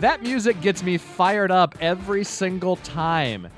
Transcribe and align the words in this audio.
That 0.00 0.22
music 0.22 0.60
gets 0.60 0.82
me 0.82 0.98
fired 0.98 1.50
up 1.50 1.74
every 1.80 2.22
single 2.22 2.76
time. 2.76 3.48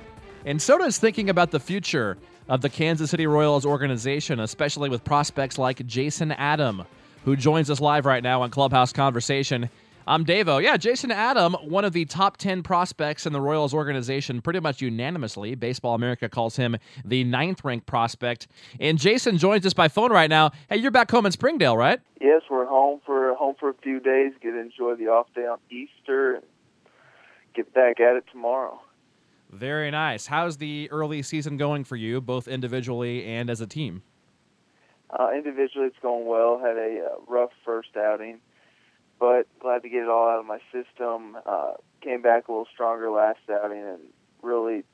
And 0.44 0.62
so 0.62 0.78
does 0.78 0.96
thinking 0.96 1.30
about 1.30 1.50
the 1.50 1.58
future 1.58 2.16
of 2.48 2.60
the 2.60 2.68
Kansas 2.68 3.10
City 3.10 3.26
Royals 3.26 3.66
organization, 3.66 4.38
especially 4.38 4.88
with 4.88 5.02
prospects 5.02 5.58
like 5.58 5.84
Jason 5.84 6.30
Adam, 6.30 6.84
who 7.24 7.34
joins 7.34 7.70
us 7.70 7.80
live 7.80 8.06
right 8.06 8.22
now 8.22 8.42
on 8.42 8.50
Clubhouse 8.50 8.92
Conversation. 8.92 9.68
I'm 10.08 10.24
Davo. 10.24 10.62
Yeah, 10.62 10.78
Jason 10.78 11.10
Adam, 11.10 11.52
one 11.52 11.84
of 11.84 11.92
the 11.92 12.06
top 12.06 12.38
10 12.38 12.62
prospects 12.62 13.26
in 13.26 13.34
the 13.34 13.42
Royals 13.42 13.74
organization, 13.74 14.40
pretty 14.40 14.58
much 14.58 14.80
unanimously. 14.80 15.54
Baseball 15.54 15.94
America 15.94 16.30
calls 16.30 16.56
him 16.56 16.78
the 17.04 17.24
ninth 17.24 17.62
ranked 17.62 17.84
prospect. 17.84 18.48
And 18.80 18.98
Jason 18.98 19.36
joins 19.36 19.66
us 19.66 19.74
by 19.74 19.88
phone 19.88 20.10
right 20.10 20.30
now. 20.30 20.52
Hey, 20.70 20.78
you're 20.78 20.90
back 20.90 21.10
home 21.10 21.26
in 21.26 21.32
Springdale, 21.32 21.76
right? 21.76 22.00
Yes, 22.22 22.40
we're 22.48 22.64
home 22.64 23.02
for 23.04 23.34
home 23.34 23.54
for 23.60 23.68
a 23.68 23.74
few 23.74 24.00
days. 24.00 24.32
Get 24.40 24.52
to 24.52 24.58
enjoy 24.58 24.94
the 24.94 25.08
off 25.08 25.26
day 25.34 25.44
on 25.44 25.58
Easter 25.68 26.36
and 26.36 26.44
get 27.52 27.74
back 27.74 28.00
at 28.00 28.16
it 28.16 28.24
tomorrow. 28.32 28.80
Very 29.50 29.90
nice. 29.90 30.26
How's 30.26 30.56
the 30.56 30.90
early 30.90 31.20
season 31.20 31.58
going 31.58 31.84
for 31.84 31.96
you, 31.96 32.22
both 32.22 32.48
individually 32.48 33.26
and 33.26 33.50
as 33.50 33.60
a 33.60 33.66
team? 33.66 34.02
Uh, 35.10 35.32
individually, 35.36 35.86
it's 35.86 35.98
going 36.00 36.26
well. 36.26 36.58
Had 36.58 36.78
a 36.78 37.10
uh, 37.12 37.20
rough 37.30 37.50
first 37.62 37.90
outing 37.94 38.40
but 39.18 39.46
glad 39.60 39.82
to 39.82 39.88
get 39.88 40.02
it 40.02 40.08
all 40.08 40.28
out 40.28 40.40
of 40.40 40.46
my 40.46 40.58
system. 40.72 41.36
Uh, 41.44 41.72
came 42.00 42.22
back 42.22 42.48
a 42.48 42.52
little 42.52 42.68
stronger 42.72 43.10
last 43.10 43.40
outing 43.50 43.82
and 43.82 44.00
really 44.42 44.84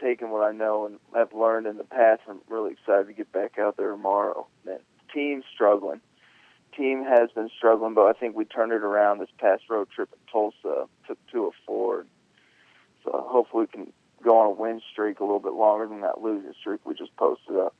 taken 0.00 0.30
what 0.30 0.46
I 0.46 0.52
know 0.52 0.86
and 0.86 0.98
have 1.14 1.32
learned 1.32 1.66
in 1.66 1.76
the 1.76 1.84
past. 1.84 2.22
I'm 2.28 2.40
really 2.48 2.72
excited 2.72 3.06
to 3.06 3.12
get 3.12 3.32
back 3.32 3.58
out 3.58 3.76
there 3.76 3.90
tomorrow. 3.90 4.46
Man, 4.64 4.78
team's 5.12 5.44
struggling. 5.52 6.00
Team 6.76 7.04
has 7.04 7.30
been 7.34 7.48
struggling, 7.56 7.94
but 7.94 8.04
I 8.04 8.12
think 8.12 8.36
we 8.36 8.44
turned 8.44 8.72
it 8.72 8.82
around 8.82 9.18
this 9.18 9.30
past 9.38 9.62
road 9.70 9.88
trip 9.94 10.10
in 10.12 10.18
Tulsa. 10.30 10.88
Took 11.06 11.18
two 11.32 11.46
of 11.46 11.54
four. 11.66 12.04
So 13.04 13.24
hopefully 13.26 13.62
we 13.62 13.84
can 13.84 13.92
go 14.22 14.38
on 14.38 14.46
a 14.46 14.50
win 14.50 14.82
streak 14.92 15.20
a 15.20 15.24
little 15.24 15.40
bit 15.40 15.54
longer 15.54 15.86
than 15.86 16.02
that 16.02 16.20
losing 16.20 16.52
streak 16.60 16.84
we 16.84 16.94
just 16.94 17.16
posted 17.16 17.56
up. 17.56 17.74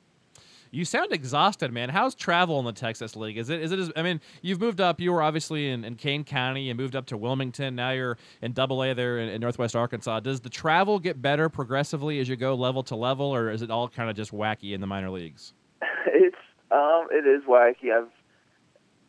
You 0.71 0.85
sound 0.85 1.13
exhausted, 1.13 1.71
man. 1.71 1.89
How's 1.89 2.15
travel 2.15 2.59
in 2.59 2.65
the 2.65 2.73
Texas 2.73 3.15
League? 3.15 3.37
Is 3.37 3.49
it 3.49 3.61
is 3.61 3.71
it? 3.71 3.93
I 3.95 4.01
mean, 4.01 4.21
you've 4.41 4.59
moved 4.59 4.81
up. 4.81 4.99
You 4.99 5.11
were 5.11 5.21
obviously 5.21 5.69
in, 5.69 5.83
in 5.83 5.95
Kane 5.95 6.23
County. 6.23 6.63
You 6.63 6.75
moved 6.75 6.95
up 6.95 7.05
to 7.07 7.17
Wilmington. 7.17 7.75
Now 7.75 7.91
you're 7.91 8.17
in 8.41 8.53
Double 8.53 8.83
A 8.83 8.93
there 8.93 9.19
in, 9.19 9.29
in, 9.29 9.41
Northwest 9.41 9.75
Arkansas. 9.75 10.19
Does 10.19 10.41
the 10.41 10.49
travel 10.49 10.99
get 10.99 11.21
better 11.21 11.49
progressively 11.49 12.19
as 12.19 12.27
you 12.27 12.35
go 12.35 12.55
level 12.55 12.83
to 12.83 12.95
level, 12.95 13.33
or 13.33 13.49
is 13.49 13.61
it 13.61 13.71
all 13.71 13.87
kind 13.87 14.09
of 14.09 14.15
just 14.15 14.31
wacky 14.31 14.73
in 14.73 14.81
the 14.81 14.87
minor 14.87 15.09
leagues? 15.09 15.53
It's 16.09 16.35
um, 16.71 17.07
it 17.11 17.27
is 17.27 17.43
wacky. 17.47 17.95
I've 17.95 18.09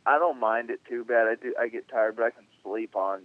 I 0.04 0.18
don't 0.18 0.40
mind 0.40 0.70
it 0.70 0.80
too 0.88 1.04
bad. 1.04 1.26
I 1.26 1.34
do. 1.34 1.54
I 1.58 1.68
get 1.68 1.88
tired, 1.88 2.16
but 2.16 2.24
I 2.24 2.30
can 2.30 2.44
sleep 2.62 2.96
on 2.96 3.22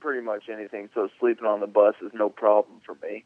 pretty 0.00 0.22
much 0.22 0.48
anything. 0.52 0.88
So 0.94 1.08
sleeping 1.20 1.46
on 1.46 1.60
the 1.60 1.66
bus 1.66 1.94
is 2.02 2.10
no 2.12 2.28
problem 2.28 2.80
for 2.84 2.96
me. 3.02 3.24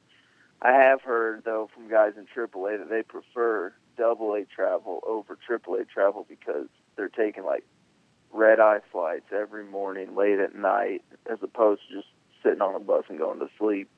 I 0.63 0.73
have 0.73 1.03
heard 1.03 1.43
though 1.45 1.69
from 1.75 1.89
guys 1.89 2.13
in 2.17 2.27
AAA 2.27 2.79
that 2.79 2.91
they 2.91 3.03
prefer 3.03 3.75
double 3.97 4.35
A 4.35 4.45
travel 4.45 5.03
over 5.07 5.39
triple 5.47 5.75
A 5.75 5.85
travel 5.85 6.27
because 6.29 6.67
they're 6.97 7.09
taking 7.09 7.45
like 7.45 7.65
red 8.33 8.61
eye 8.61 8.81
flights 8.93 9.27
every 9.33 9.65
morning 9.65 10.15
late 10.15 10.39
at 10.39 10.55
night 10.55 11.03
as 11.31 11.39
opposed 11.43 11.83
to 11.89 11.97
just 11.97 12.09
sitting 12.43 12.61
on 12.61 12.75
a 12.75 12.81
bus 12.81 13.05
and 13.09 13.19
going 13.19 13.39
to 13.41 13.49
sleep. 13.59 13.89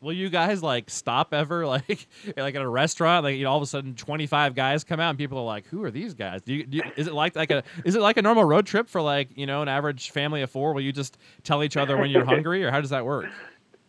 Will 0.00 0.12
you 0.12 0.30
guys 0.30 0.64
like 0.64 0.90
stop 0.90 1.32
ever 1.32 1.64
like 1.66 2.08
like 2.36 2.54
at 2.54 2.62
a 2.62 2.68
restaurant 2.68 3.24
like 3.24 3.36
you 3.36 3.44
know 3.44 3.50
all 3.50 3.56
of 3.56 3.62
a 3.62 3.66
sudden 3.66 3.94
25 3.94 4.54
guys 4.54 4.82
come 4.82 4.98
out 4.98 5.10
and 5.10 5.18
people 5.18 5.38
are 5.38 5.44
like 5.44 5.66
who 5.66 5.84
are 5.84 5.90
these 5.90 6.14
guys? 6.14 6.42
Do 6.42 6.54
you, 6.54 6.66
do 6.66 6.78
you, 6.78 6.82
is 6.96 7.06
it 7.06 7.14
like 7.14 7.36
like 7.36 7.50
a 7.50 7.62
is 7.84 7.94
it 7.94 8.02
like 8.02 8.16
a 8.16 8.22
normal 8.22 8.44
road 8.44 8.66
trip 8.66 8.88
for 8.88 9.00
like, 9.00 9.30
you 9.36 9.46
know, 9.46 9.62
an 9.62 9.68
average 9.68 10.10
family 10.10 10.42
of 10.42 10.50
4? 10.50 10.72
Will 10.72 10.80
you 10.80 10.92
just 10.92 11.18
tell 11.44 11.62
each 11.62 11.76
other 11.76 11.96
when 11.96 12.10
you're 12.10 12.24
hungry 12.32 12.64
or 12.64 12.70
how 12.70 12.80
does 12.80 12.90
that 12.90 13.04
work? 13.04 13.26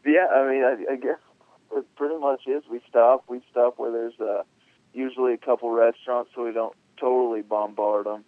Yeah, 0.05 0.27
I 0.27 0.49
mean, 0.49 0.63
I, 0.63 0.93
I 0.93 0.95
guess 0.97 1.19
it 1.75 1.85
pretty 1.95 2.17
much 2.19 2.41
is 2.45 2.63
we 2.69 2.81
stop, 2.89 3.23
we 3.27 3.41
stop 3.49 3.79
where 3.79 3.91
there's 3.91 4.19
a 4.19 4.43
usually 4.93 5.33
a 5.33 5.37
couple 5.37 5.69
restaurants 5.71 6.31
so 6.35 6.45
we 6.45 6.53
don't 6.53 6.75
totally 6.99 7.41
bombard 7.41 8.05
them. 8.05 8.23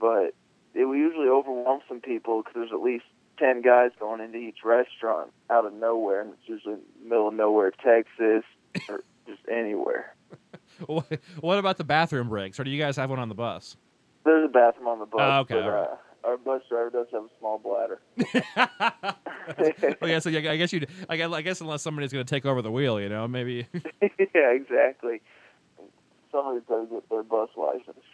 But 0.00 0.34
it 0.74 0.84
will 0.84 0.96
usually 0.96 1.28
overwhelm 1.28 1.80
some 1.88 2.00
people 2.00 2.42
because 2.42 2.54
there's 2.54 2.72
at 2.72 2.82
least 2.82 3.04
10 3.38 3.62
guys 3.62 3.90
going 3.98 4.20
into 4.20 4.38
each 4.38 4.58
restaurant 4.64 5.30
out 5.50 5.64
of 5.64 5.72
nowhere, 5.72 6.20
and 6.20 6.32
it's 6.32 6.42
usually 6.46 6.76
middle 7.02 7.28
of 7.28 7.34
nowhere, 7.34 7.70
Texas, 7.70 8.44
or 8.88 9.02
just 9.26 9.40
anywhere. 9.50 10.14
what 10.86 11.58
about 11.58 11.78
the 11.78 11.84
bathroom 11.84 12.28
breaks, 12.28 12.60
or 12.60 12.64
do 12.64 12.70
you 12.70 12.80
guys 12.80 12.96
have 12.96 13.10
one 13.10 13.18
on 13.18 13.28
the 13.28 13.34
bus? 13.34 13.76
There's 14.24 14.44
a 14.44 14.52
bathroom 14.52 14.88
on 14.88 14.98
the 14.98 15.06
bus. 15.06 15.20
Oh, 15.20 15.38
okay. 15.40 15.54
But, 15.54 15.68
uh, 15.68 15.96
our 16.24 16.36
bus 16.36 16.62
driver 16.68 16.90
does 16.90 17.06
have 17.12 17.22
a 17.22 17.28
small 17.38 17.58
bladder. 17.58 18.00
well, 20.00 20.10
yeah, 20.10 20.18
so 20.18 20.30
I 20.30 20.56
guess 20.56 20.72
you, 20.72 20.84
I 21.08 21.42
guess 21.42 21.60
unless 21.60 21.82
somebody's 21.82 22.12
going 22.12 22.24
to 22.24 22.30
take 22.30 22.44
over 22.44 22.60
the 22.60 22.72
wheel, 22.72 23.00
you 23.00 23.08
know, 23.08 23.26
maybe. 23.26 23.66
yeah, 24.02 24.50
exactly 24.50 25.20
somebody's 26.30 26.62
got 26.68 26.80
to 26.80 26.86
get 26.86 27.08
their 27.08 27.22
bus 27.22 27.50
license. 27.56 28.04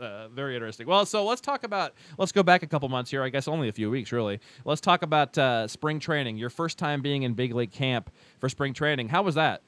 Uh, 0.00 0.28
very 0.28 0.54
interesting. 0.54 0.86
Well, 0.86 1.04
so 1.04 1.24
let's 1.24 1.42
talk 1.42 1.62
about. 1.62 1.92
Let's 2.16 2.32
go 2.32 2.42
back 2.42 2.62
a 2.62 2.66
couple 2.66 2.88
months 2.88 3.10
here. 3.10 3.22
I 3.22 3.28
guess 3.28 3.46
only 3.46 3.68
a 3.68 3.72
few 3.72 3.90
weeks, 3.90 4.12
really. 4.12 4.40
Let's 4.64 4.80
talk 4.80 5.02
about 5.02 5.36
uh, 5.36 5.68
spring 5.68 6.00
training. 6.00 6.38
Your 6.38 6.48
first 6.48 6.78
time 6.78 7.02
being 7.02 7.22
in 7.22 7.34
big 7.34 7.54
league 7.54 7.72
camp 7.72 8.10
for 8.38 8.48
spring 8.48 8.72
training. 8.72 9.08
How 9.08 9.22
was 9.22 9.34
that? 9.34 9.62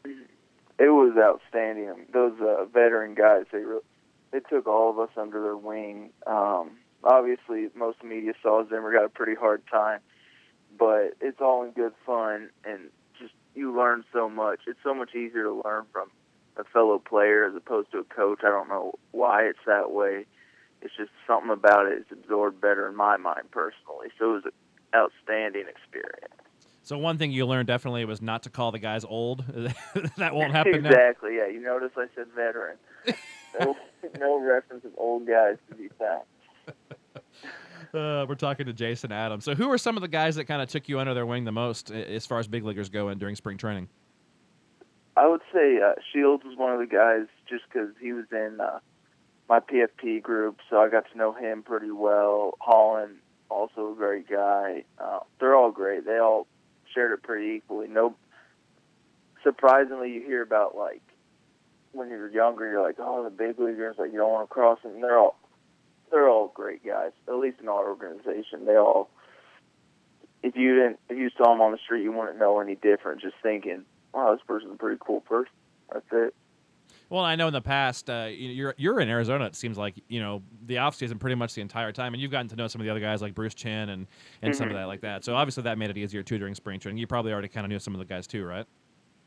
It 0.78 0.88
was 0.88 1.14
outstanding. 1.18 2.06
Those 2.12 2.32
uh, 2.40 2.64
veteran 2.64 3.14
guys, 3.14 3.44
they 3.52 3.58
re- 3.58 3.80
they 4.32 4.40
took 4.40 4.66
all 4.66 4.90
of 4.90 4.98
us 4.98 5.10
under 5.16 5.42
their 5.42 5.56
wing. 5.56 6.10
Um, 6.26 6.78
obviously, 7.04 7.68
most 7.74 8.02
media 8.02 8.32
saw 8.42 8.66
Zimmer 8.68 8.92
got 8.92 9.04
a 9.04 9.10
pretty 9.10 9.34
hard 9.34 9.62
time, 9.70 10.00
but 10.78 11.14
it's 11.20 11.40
all 11.40 11.62
in 11.64 11.72
good 11.72 11.92
fun 12.06 12.48
and 12.64 12.88
just 13.20 13.34
you 13.54 13.76
learn 13.76 14.04
so 14.12 14.30
much. 14.30 14.60
It's 14.66 14.80
so 14.82 14.94
much 14.94 15.14
easier 15.14 15.44
to 15.44 15.62
learn 15.62 15.84
from 15.92 16.10
a 16.56 16.64
fellow 16.64 16.98
player 16.98 17.44
as 17.44 17.54
opposed 17.54 17.92
to 17.92 17.98
a 17.98 18.04
coach. 18.04 18.40
I 18.42 18.48
don't 18.48 18.68
know 18.68 18.94
why 19.12 19.42
it's 19.42 19.58
that 19.66 19.92
way. 19.92 20.26
It's 20.80 20.94
just 20.96 21.10
something 21.26 21.50
about 21.50 21.86
it 21.86 21.98
is 21.98 22.04
absorbed 22.10 22.60
better 22.60 22.88
in 22.88 22.96
my 22.96 23.16
mind 23.16 23.50
personally. 23.50 24.08
So 24.18 24.30
it 24.30 24.34
was 24.34 24.44
an 24.46 24.52
outstanding 24.94 25.64
experience. 25.68 26.34
So 26.84 26.98
one 26.98 27.16
thing 27.16 27.30
you 27.30 27.46
learned 27.46 27.68
definitely 27.68 28.04
was 28.04 28.20
not 28.20 28.42
to 28.42 28.50
call 28.50 28.72
the 28.72 28.80
guys 28.80 29.04
old. 29.04 29.44
that 30.16 30.34
won't 30.34 30.52
happen. 30.52 30.74
exactly. 30.74 31.36
Now. 31.36 31.44
Yeah. 31.44 31.52
You 31.52 31.60
notice 31.60 31.92
I 31.96 32.06
said 32.16 32.26
veteran. 32.34 32.76
no, 33.60 33.76
no 34.18 34.40
reference 34.40 34.84
of 34.84 34.90
old 34.96 35.26
guys 35.26 35.56
to 35.70 35.76
be 35.76 35.88
found. 35.98 36.22
Uh, 37.94 38.24
we're 38.26 38.34
talking 38.34 38.64
to 38.64 38.72
Jason 38.72 39.12
Adams. 39.12 39.44
So, 39.44 39.54
who 39.54 39.70
are 39.70 39.76
some 39.76 39.98
of 39.98 40.00
the 40.00 40.08
guys 40.08 40.36
that 40.36 40.46
kind 40.46 40.62
of 40.62 40.68
took 40.68 40.88
you 40.88 40.98
under 40.98 41.12
their 41.12 41.26
wing 41.26 41.44
the 41.44 41.52
most 41.52 41.90
as 41.90 42.24
far 42.24 42.38
as 42.38 42.48
big 42.48 42.64
leaguers 42.64 42.88
go 42.88 43.10
in 43.10 43.18
during 43.18 43.36
spring 43.36 43.58
training? 43.58 43.86
I 45.16 45.26
would 45.26 45.42
say 45.52 45.78
uh, 45.78 45.94
Shields 46.12 46.44
was 46.44 46.56
one 46.56 46.72
of 46.72 46.78
the 46.78 46.86
guys 46.86 47.26
just 47.48 47.64
because 47.68 47.90
he 48.00 48.12
was 48.12 48.24
in 48.32 48.58
uh, 48.60 48.78
my 49.48 49.60
PFP 49.60 50.22
group, 50.22 50.58
so 50.70 50.78
I 50.78 50.88
got 50.88 51.04
to 51.12 51.18
know 51.18 51.32
him 51.32 51.62
pretty 51.62 51.90
well. 51.90 52.54
Holland, 52.60 53.16
also 53.50 53.92
a 53.92 53.94
great 53.94 54.28
guy. 54.28 54.84
Uh, 54.98 55.20
they're 55.38 55.54
all 55.54 55.70
great. 55.70 56.06
They 56.06 56.18
all 56.18 56.46
shared 56.94 57.12
it 57.12 57.22
pretty 57.22 57.56
equally. 57.56 57.88
No, 57.88 58.14
surprisingly, 59.42 60.12
you 60.12 60.22
hear 60.22 60.42
about 60.42 60.76
like 60.76 61.02
when 61.92 62.08
you're 62.08 62.30
younger, 62.30 62.70
you're 62.70 62.82
like, 62.82 62.96
oh, 62.98 63.22
the 63.22 63.30
big 63.30 63.58
leaguers, 63.58 63.96
like 63.98 64.12
you 64.12 64.18
don't 64.18 64.32
want 64.32 64.48
to 64.48 64.52
cross 64.52 64.78
them. 64.82 64.92
And 64.92 65.04
they're 65.04 65.18
all 65.18 65.36
they're 66.10 66.28
all 66.28 66.52
great 66.54 66.84
guys. 66.84 67.12
At 67.28 67.36
least 67.36 67.58
in 67.60 67.68
our 67.68 67.88
organization, 67.88 68.66
they 68.66 68.76
all. 68.76 69.10
If 70.42 70.56
you 70.56 70.74
didn't, 70.74 70.98
if 71.08 71.18
you 71.18 71.30
saw 71.36 71.52
them 71.52 71.60
on 71.60 71.72
the 71.72 71.78
street, 71.78 72.02
you 72.02 72.12
wouldn't 72.12 72.38
know 72.38 72.60
any 72.60 72.74
different. 72.74 73.20
Just 73.20 73.36
thinking, 73.42 73.84
wow, 74.12 74.34
this 74.34 74.42
person's 74.46 74.74
a 74.74 74.76
pretty 74.76 74.98
cool 75.04 75.20
person. 75.20 75.52
That's 75.92 76.06
it. 76.12 76.34
Well, 77.08 77.24
I 77.24 77.36
know 77.36 77.46
in 77.46 77.52
the 77.52 77.60
past, 77.60 78.08
uh, 78.08 78.28
you're 78.30 78.74
you're 78.78 78.98
in 79.00 79.08
Arizona. 79.08 79.44
It 79.44 79.54
seems 79.54 79.76
like 79.76 80.02
you 80.08 80.20
know 80.20 80.42
the 80.64 80.78
off 80.78 80.94
season 80.94 81.18
pretty 81.18 81.34
much 81.34 81.54
the 81.54 81.60
entire 81.60 81.92
time, 81.92 82.14
and 82.14 82.22
you've 82.22 82.30
gotten 82.30 82.48
to 82.48 82.56
know 82.56 82.68
some 82.68 82.80
of 82.80 82.86
the 82.86 82.90
other 82.90 83.00
guys 83.00 83.20
like 83.20 83.34
Bruce 83.34 83.54
Chen 83.54 83.90
and 83.90 84.06
and 84.40 84.52
mm-hmm. 84.52 84.58
some 84.58 84.68
of 84.68 84.74
that 84.74 84.86
like 84.86 85.02
that. 85.02 85.22
So 85.22 85.34
obviously 85.34 85.64
that 85.64 85.76
made 85.76 85.90
it 85.90 85.98
easier 85.98 86.22
too 86.22 86.38
during 86.38 86.54
spring 86.54 86.80
training. 86.80 86.98
You 86.98 87.06
probably 87.06 87.32
already 87.32 87.48
kind 87.48 87.66
of 87.66 87.70
knew 87.70 87.78
some 87.78 87.94
of 87.94 87.98
the 87.98 88.06
guys 88.06 88.26
too, 88.26 88.44
right? 88.44 88.66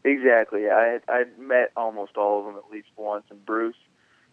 Exactly. 0.03 0.67
I 0.67 0.99
I 1.07 1.25
met 1.37 1.71
almost 1.77 2.17
all 2.17 2.39
of 2.39 2.45
them 2.45 2.55
at 2.55 2.71
least 2.71 2.87
once, 2.97 3.25
and 3.29 3.45
Bruce, 3.45 3.75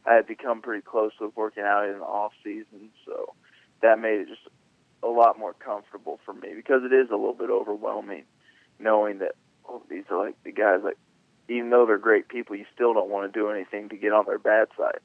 I 0.07 0.15
had 0.15 0.27
become 0.27 0.63
pretty 0.63 0.83
close 0.83 1.13
with 1.21 1.37
working 1.37 1.65
out 1.65 1.89
in 1.89 1.99
the 1.99 2.05
off 2.05 2.33
season, 2.43 2.89
so 3.05 3.35
that 3.83 3.99
made 3.99 4.21
it 4.21 4.29
just 4.29 4.49
a 5.03 5.09
lot 5.09 5.39
more 5.39 5.53
comfortable 5.53 6.21
for 6.25 6.33
me 6.33 6.55
because 6.57 6.83
it 6.85 6.93
is 6.93 7.09
a 7.11 7.17
little 7.17 7.35
bit 7.35 7.51
overwhelming 7.51 8.25
knowing 8.79 9.19
that 9.19 9.33
oh, 9.69 9.83
these 9.89 10.05
are 10.11 10.25
like 10.25 10.43
the 10.45 10.53
guys 10.53 10.81
like 10.85 10.99
even 11.49 11.71
though 11.71 11.87
they're 11.87 11.99
great 11.99 12.29
people, 12.29 12.57
you 12.57 12.65
still 12.75 12.95
don't 12.95 13.11
want 13.11 13.33
to 13.33 13.39
do 13.39 13.51
anything 13.51 13.89
to 13.89 13.97
get 13.97 14.13
on 14.13 14.25
their 14.27 14.39
bad 14.39 14.69
side. 14.77 15.01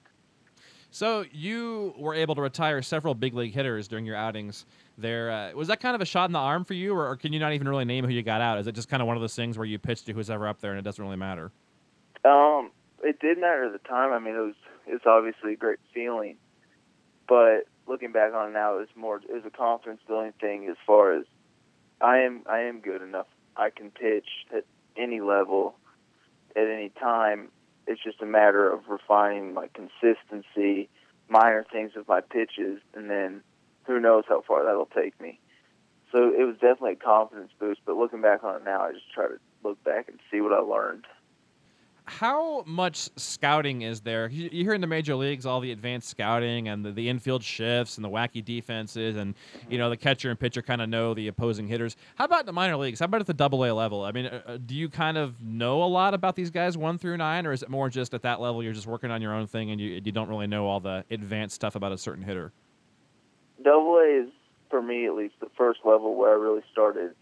So 0.89 1.25
you 1.31 1.93
were 1.97 2.13
able 2.13 2.35
to 2.35 2.41
retire 2.41 2.81
several 2.81 3.13
big 3.13 3.33
league 3.33 3.53
hitters 3.53 3.87
during 3.87 4.05
your 4.05 4.15
outings. 4.15 4.65
There 4.97 5.29
uh, 5.29 5.51
was 5.53 5.67
that 5.67 5.79
kind 5.79 5.95
of 5.95 6.01
a 6.01 6.05
shot 6.05 6.29
in 6.29 6.31
the 6.31 6.39
arm 6.39 6.63
for 6.63 6.73
you, 6.73 6.93
or, 6.93 7.09
or, 7.09 7.17
can 7.17 7.33
you 7.33 7.39
not 7.39 7.53
even 7.53 7.67
really 7.67 7.85
name 7.85 8.05
who 8.05 8.11
you 8.11 8.23
got 8.23 8.41
out? 8.41 8.57
Is 8.57 8.67
it 8.67 8.73
just 8.73 8.89
kind 8.89 9.01
of 9.01 9.07
one 9.07 9.17
of 9.17 9.21
those 9.21 9.35
things 9.35 9.57
where 9.57 9.65
you 9.65 9.77
pitch 9.77 10.05
to 10.05 10.13
who's 10.13 10.29
ever 10.29 10.47
up 10.47 10.61
there 10.61 10.71
and 10.71 10.79
it 10.79 10.83
doesn't 10.83 11.03
really 11.03 11.17
matter? 11.17 11.51
Um, 12.23 12.71
it 13.03 13.19
did 13.19 13.37
matter 13.37 13.65
at 13.65 13.73
the 13.73 13.87
time. 13.87 14.11
I 14.13 14.19
mean, 14.19 14.35
it 14.35 14.39
was 14.39 14.55
it's 14.87 15.05
obviously 15.05 15.53
a 15.53 15.57
great 15.57 15.79
feeling, 15.93 16.37
but 17.27 17.67
looking 17.85 18.11
back 18.11 18.33
on 18.33 18.49
it 18.49 18.53
now, 18.53 18.75
it 18.75 18.79
was 18.79 18.87
more 18.95 19.17
it 19.17 19.33
was 19.33 19.43
a 19.45 19.49
confidence 19.49 20.01
building 20.07 20.33
thing 20.39 20.67
as 20.69 20.77
far 20.85 21.13
as 21.13 21.25
I 22.01 22.19
am 22.19 22.43
I 22.49 22.61
am 22.61 22.79
good 22.79 23.01
enough. 23.01 23.27
I 23.57 23.69
can 23.69 23.91
pitch 23.91 24.27
at 24.55 24.65
any 24.95 25.21
level 25.21 25.75
at 26.55 26.67
any 26.67 26.89
time. 26.89 27.49
It's 27.85 28.03
just 28.03 28.21
a 28.21 28.25
matter 28.25 28.71
of 28.71 28.81
refining 28.87 29.53
my 29.53 29.67
consistency, 29.73 30.89
minor 31.29 31.65
things 31.71 31.91
with 31.95 32.07
my 32.07 32.21
pitches, 32.21 32.79
and 32.93 33.09
then 33.09 33.41
who 33.85 33.99
knows 33.99 34.25
how 34.27 34.41
far 34.41 34.65
that'll 34.65 34.87
take 34.87 35.19
me. 35.21 35.39
So 36.11 36.33
it 36.33 36.43
was 36.43 36.55
definitely 36.55 36.93
a 36.93 36.95
confidence 36.95 37.51
boost. 37.59 37.81
But 37.85 37.97
looking 37.97 38.21
back 38.21 38.43
on 38.43 38.57
it 38.57 38.63
now, 38.63 38.81
I 38.81 38.93
just 38.93 39.11
try 39.13 39.27
to 39.27 39.37
look 39.63 39.83
back 39.83 40.07
and 40.07 40.19
see 40.31 40.41
what 40.41 40.53
I 40.53 40.59
learned 40.59 41.05
how 42.07 42.63
much 42.65 43.09
scouting 43.17 43.81
is 43.81 43.99
there? 43.99 44.29
You, 44.29 44.49
hear 44.49 44.73
in 44.73 44.79
the 44.79 44.87
major 44.87 45.13
leagues 45.13 45.45
all 45.45 45.59
the 45.59 45.71
advanced 45.71 46.07
scouting 46.07 46.69
and 46.69 46.83
the, 46.83 46.91
the 46.91 47.09
infield 47.09 47.43
shifts 47.43 47.97
and 47.97 48.05
the 48.05 48.09
wacky 48.09 48.43
defenses, 48.43 49.17
and 49.17 49.35
you 49.69 49.77
know 49.77 49.89
the 49.89 49.97
catcher 49.97 50.29
and 50.29 50.39
pitcher 50.39 50.61
kind 50.61 50.81
of 50.81 50.87
know 50.87 51.13
the 51.13 51.27
opposing 51.27 51.67
hitters. 51.67 51.97
How 52.15 52.23
about 52.25 52.45
the 52.45 52.53
minor 52.53 52.77
leagues? 52.77 52.99
How 52.99 53.05
about 53.05 53.19
at 53.21 53.27
the 53.27 53.33
Double 53.33 53.65
A 53.65 53.71
level? 53.73 54.03
I 54.03 54.13
mean, 54.13 54.27
uh, 54.27 54.41
uh, 54.47 54.57
do 54.65 54.73
you 54.73 54.87
kind 54.87 55.17
of 55.17 55.41
know 55.41 55.83
a 55.83 55.85
lot 55.85 56.13
about 56.13 56.37
these 56.37 56.49
guys 56.49 56.77
one 56.77 56.97
through 56.97 57.17
nine, 57.17 57.45
or 57.45 57.51
is 57.51 57.61
it 57.61 57.69
more 57.69 57.89
just 57.89 58.13
at 58.13 58.21
that 58.21 58.39
level 58.39 58.63
you're 58.63 58.73
just 58.73 58.87
working 58.87 59.11
on 59.11 59.21
your 59.21 59.33
own 59.33 59.45
thing 59.45 59.71
and 59.71 59.81
you 59.81 60.01
you 60.03 60.11
don't 60.13 60.29
really 60.29 60.47
know 60.47 60.65
all 60.65 60.79
the 60.79 61.03
advanced 61.11 61.55
stuff 61.55 61.75
about 61.75 61.91
a 61.91 61.97
certain 61.97 62.23
hitter? 62.23 62.53
Double 63.61 63.97
A 63.97 64.23
is 64.23 64.29
for 64.69 64.81
me 64.81 65.07
at 65.07 65.13
least 65.13 65.35
the 65.41 65.49
first 65.57 65.81
level 65.83 66.15
where 66.15 66.31
I 66.31 66.35
really 66.35 66.63
started. 66.71 67.15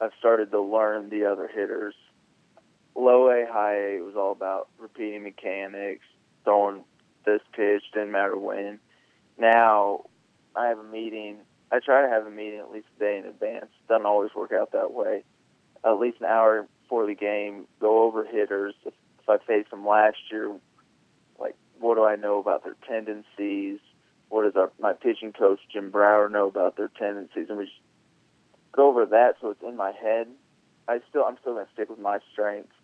I've 0.00 0.12
started 0.18 0.50
to 0.52 0.60
learn 0.60 1.10
the 1.10 1.26
other 1.26 1.48
hitters 1.48 1.94
low 2.94 3.28
A, 3.30 3.46
high 3.50 3.76
A 3.76 3.96
it 3.98 4.04
was 4.04 4.16
all 4.16 4.32
about 4.32 4.68
repeating 4.78 5.22
mechanics, 5.22 6.04
throwing 6.44 6.84
this 7.24 7.40
pitch, 7.54 7.82
didn't 7.92 8.12
matter 8.12 8.36
when. 8.36 8.78
Now, 9.38 10.04
I 10.54 10.66
have 10.66 10.78
a 10.78 10.84
meeting. 10.84 11.38
I 11.70 11.78
try 11.80 12.02
to 12.02 12.08
have 12.08 12.26
a 12.26 12.30
meeting 12.30 12.58
at 12.58 12.70
least 12.70 12.86
a 12.96 13.00
day 13.00 13.18
in 13.18 13.24
advance. 13.24 13.70
Doesn't 13.88 14.06
always 14.06 14.34
work 14.34 14.52
out 14.52 14.72
that 14.72 14.92
way. 14.92 15.24
At 15.84 15.98
least 15.98 16.20
an 16.20 16.26
hour 16.26 16.68
before 16.82 17.06
the 17.06 17.14
game, 17.14 17.66
go 17.80 18.04
over 18.04 18.24
hitters. 18.24 18.74
If, 18.84 18.94
if 19.20 19.28
I 19.28 19.38
faced 19.46 19.70
them 19.70 19.86
last 19.86 20.18
year, 20.30 20.52
like 21.38 21.56
what 21.80 21.94
do 21.94 22.04
I 22.04 22.16
know 22.16 22.38
about 22.38 22.64
their 22.64 22.76
tendencies? 22.86 23.78
What 24.28 24.44
does 24.44 24.56
our, 24.56 24.70
my 24.80 24.92
pitching 24.92 25.32
coach 25.32 25.60
Jim 25.72 25.90
Brower 25.90 26.28
know 26.28 26.48
about 26.48 26.76
their 26.76 26.90
tendencies? 26.98 27.46
And 27.48 27.58
we 27.58 27.64
just 27.64 27.76
go 28.72 28.88
over 28.88 29.06
that 29.06 29.36
so 29.40 29.50
it's 29.50 29.62
in 29.62 29.76
my 29.76 29.92
head. 29.92 30.28
I 30.88 31.00
still 31.08 31.24
I'm 31.24 31.36
still 31.40 31.54
gonna 31.54 31.66
stick 31.72 31.88
with 31.88 31.98
my 31.98 32.18
strengths 32.32 32.74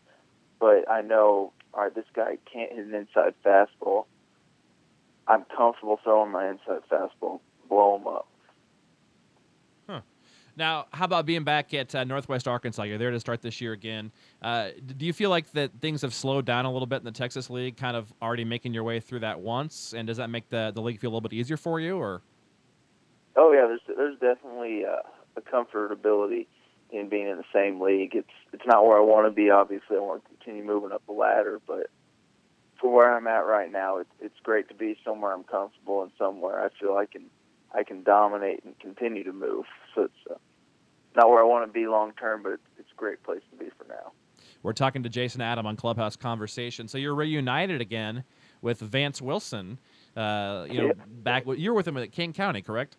but 0.60 0.90
I 0.90 1.02
know, 1.02 1.52
all 1.74 1.84
right, 1.84 1.94
this 1.94 2.04
guy 2.14 2.38
can't 2.52 2.72
hit 2.72 2.86
an 2.86 2.94
inside 2.94 3.34
fastball. 3.44 4.06
I'm 5.26 5.44
comfortable 5.56 6.00
throwing 6.02 6.32
my 6.32 6.48
inside 6.48 6.82
fastball, 6.90 7.40
blow 7.68 7.96
him 7.96 8.06
up. 8.06 8.28
Huh. 9.88 10.00
Now, 10.56 10.86
how 10.92 11.04
about 11.04 11.26
being 11.26 11.44
back 11.44 11.74
at 11.74 11.94
uh, 11.94 12.04
Northwest 12.04 12.48
Arkansas? 12.48 12.84
You're 12.84 12.98
there 12.98 13.10
to 13.10 13.20
start 13.20 13.42
this 13.42 13.60
year 13.60 13.72
again. 13.72 14.10
Uh, 14.40 14.70
do 14.96 15.04
you 15.04 15.12
feel 15.12 15.30
like 15.30 15.50
that 15.52 15.70
things 15.80 16.02
have 16.02 16.14
slowed 16.14 16.46
down 16.46 16.64
a 16.64 16.72
little 16.72 16.86
bit 16.86 16.96
in 16.96 17.04
the 17.04 17.12
Texas 17.12 17.50
League, 17.50 17.76
kind 17.76 17.96
of 17.96 18.12
already 18.22 18.44
making 18.44 18.72
your 18.72 18.84
way 18.84 19.00
through 19.00 19.20
that 19.20 19.38
once? 19.38 19.92
And 19.94 20.06
does 20.06 20.16
that 20.16 20.30
make 20.30 20.48
the, 20.48 20.72
the 20.74 20.80
league 20.80 20.98
feel 20.98 21.08
a 21.08 21.12
little 21.12 21.20
bit 21.20 21.34
easier 21.34 21.56
for 21.56 21.78
you, 21.78 21.98
or? 21.98 22.22
Oh 23.36 23.52
yeah, 23.52 23.66
there's 23.66 23.80
there's 23.96 24.18
definitely 24.18 24.84
uh, 24.84 25.02
a 25.36 25.40
comfortability 25.40 26.46
in 26.90 27.08
being 27.08 27.28
in 27.28 27.36
the 27.36 27.44
same 27.52 27.80
league. 27.80 28.14
It's 28.14 28.28
it's 28.52 28.66
not 28.66 28.86
where 28.86 28.98
I 28.98 29.02
want 29.02 29.26
to 29.26 29.30
be. 29.30 29.50
Obviously, 29.50 29.96
I 29.96 30.00
want 30.00 30.22
to 30.24 30.28
continue 30.30 30.64
moving 30.64 30.92
up 30.92 31.02
the 31.06 31.12
ladder, 31.12 31.60
but 31.66 31.90
for 32.80 32.92
where 32.92 33.14
I'm 33.14 33.26
at 33.26 33.46
right 33.46 33.70
now, 33.70 33.98
it's 33.98 34.10
it's 34.20 34.38
great 34.42 34.68
to 34.68 34.74
be 34.74 34.96
somewhere 35.04 35.32
I'm 35.32 35.44
comfortable 35.44 36.02
and 36.02 36.12
somewhere 36.18 36.64
I 36.64 36.68
feel 36.80 36.96
I 36.96 37.06
can 37.06 37.24
I 37.74 37.82
can 37.82 38.02
dominate 38.02 38.64
and 38.64 38.78
continue 38.78 39.24
to 39.24 39.32
move. 39.32 39.66
So 39.94 40.02
it's 40.02 40.14
uh, 40.30 40.34
not 41.16 41.28
where 41.28 41.40
I 41.40 41.44
want 41.44 41.66
to 41.66 41.72
be 41.72 41.86
long 41.86 42.12
term, 42.12 42.42
but 42.42 42.52
it's, 42.52 42.62
it's 42.78 42.90
a 42.92 42.96
great 42.96 43.22
place 43.22 43.42
to 43.50 43.56
be 43.56 43.70
for 43.78 43.86
now. 43.88 44.12
We're 44.62 44.72
talking 44.72 45.02
to 45.02 45.08
Jason 45.08 45.40
Adam 45.40 45.66
on 45.66 45.76
Clubhouse 45.76 46.16
Conversation. 46.16 46.88
So 46.88 46.98
you're 46.98 47.14
reunited 47.14 47.80
again 47.80 48.24
with 48.60 48.80
Vance 48.80 49.22
Wilson. 49.22 49.78
Uh, 50.16 50.66
you 50.68 50.80
know, 50.80 50.86
yeah. 50.88 50.92
back 51.22 51.44
you 51.46 51.70
were 51.70 51.76
with 51.76 51.86
him 51.86 51.96
at 51.96 52.10
Kane 52.10 52.32
County, 52.32 52.62
correct? 52.62 52.96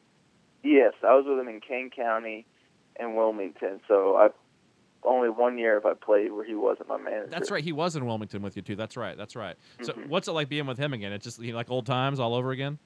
Yes, 0.63 0.93
I 1.03 1.15
was 1.15 1.25
with 1.27 1.39
him 1.39 1.47
in 1.47 1.59
Kane 1.61 1.89
County 1.89 2.45
in 2.99 3.15
Wilmington. 3.15 3.79
So 3.87 4.15
I 4.17 4.29
only 5.03 5.29
one 5.29 5.57
year 5.57 5.77
if 5.77 5.85
I 5.85 5.93
played 5.93 6.31
where 6.31 6.43
he 6.43 6.55
wasn't 6.55 6.89
my 6.89 6.97
manager. 6.97 7.29
That's 7.29 7.51
right. 7.51 7.63
He 7.63 7.71
was 7.71 7.95
in 7.95 8.05
Wilmington 8.05 8.41
with 8.41 8.55
you 8.55 8.61
too. 8.61 8.75
That's 8.75 8.97
right. 8.97 9.17
That's 9.17 9.35
right. 9.35 9.55
So 9.81 9.93
mm-hmm. 9.93 10.09
what's 10.09 10.27
it 10.27 10.31
like 10.31 10.49
being 10.49 10.65
with 10.65 10.77
him 10.77 10.93
again? 10.93 11.13
It's 11.13 11.23
just 11.23 11.39
you 11.39 11.51
know, 11.51 11.57
like 11.57 11.71
old 11.71 11.85
times 11.85 12.19
all 12.19 12.35
over 12.35 12.51
again. 12.51 12.77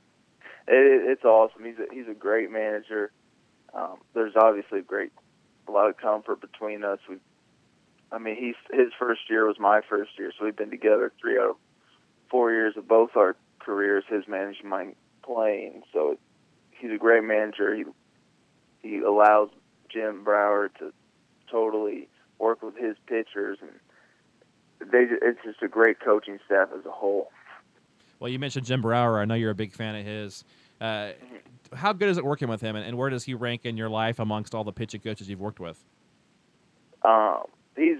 It, 0.67 1.11
it's 1.11 1.23
awesome. 1.23 1.65
He's 1.65 1.79
a, 1.79 1.93
he's 1.93 2.07
a 2.07 2.13
great 2.13 2.51
manager. 2.51 3.11
Um, 3.73 3.97
there's 4.13 4.33
obviously 4.35 4.79
a 4.79 4.83
great 4.83 5.11
a 5.67 5.71
lot 5.71 5.89
of 5.89 5.97
comfort 5.97 6.41
between 6.41 6.83
us. 6.83 6.99
We, 7.09 7.17
I 8.11 8.19
mean, 8.19 8.35
he's 8.35 8.55
his 8.71 8.93
first 8.99 9.21
year 9.29 9.47
was 9.47 9.57
my 9.59 9.81
first 9.89 10.11
year, 10.17 10.31
so 10.37 10.45
we've 10.45 10.55
been 10.55 10.69
together 10.69 11.11
three 11.19 11.37
out 11.39 11.51
of 11.51 11.55
four 12.29 12.51
years 12.51 12.75
of 12.77 12.87
both 12.87 13.11
our 13.15 13.35
careers. 13.59 14.03
His 14.07 14.27
managing, 14.27 14.69
mine 14.69 14.95
playing. 15.23 15.81
So 15.91 16.17
he's 16.71 16.91
a 16.91 16.97
great 16.97 17.23
manager. 17.23 17.75
He 17.75 17.83
he 18.83 18.99
allows 18.99 19.49
Jim 19.93 20.23
Brower 20.23 20.69
to 20.79 20.91
totally 21.49 22.09
work 22.39 22.61
with 22.61 22.75
his 22.75 22.95
pitchers, 23.07 23.59
and 23.61 24.91
they 24.91 25.05
it's 25.21 25.39
just 25.43 25.61
a 25.61 25.67
great 25.67 25.99
coaching 25.99 26.39
staff 26.45 26.69
as 26.77 26.85
a 26.85 26.91
whole. 26.91 27.29
Well, 28.19 28.31
you 28.31 28.39
mentioned 28.39 28.65
Jim 28.65 28.81
Brower. 28.81 29.19
I 29.19 29.25
know 29.25 29.35
you're 29.35 29.51
a 29.51 29.55
big 29.55 29.73
fan 29.73 29.95
of 29.95 30.05
his. 30.05 30.43
Uh, 30.81 30.85
mm-hmm. 30.85 31.75
How 31.75 31.93
good 31.93 32.09
is 32.09 32.17
it 32.17 32.25
working 32.25 32.47
with 32.47 32.61
him, 32.61 32.75
and, 32.75 32.85
and, 32.85 32.97
where 32.97 33.09
does 33.09 33.23
he 33.23 33.33
rank 33.33 33.65
in 33.65 33.77
your 33.77 33.89
life 33.89 34.19
amongst 34.19 34.53
all 34.53 34.63
the 34.63 34.71
pitching 34.71 35.01
coaches 35.01 35.29
you've 35.29 35.39
worked 35.39 35.59
with? 35.59 35.83
Um, 37.03 37.43
he's 37.75 37.99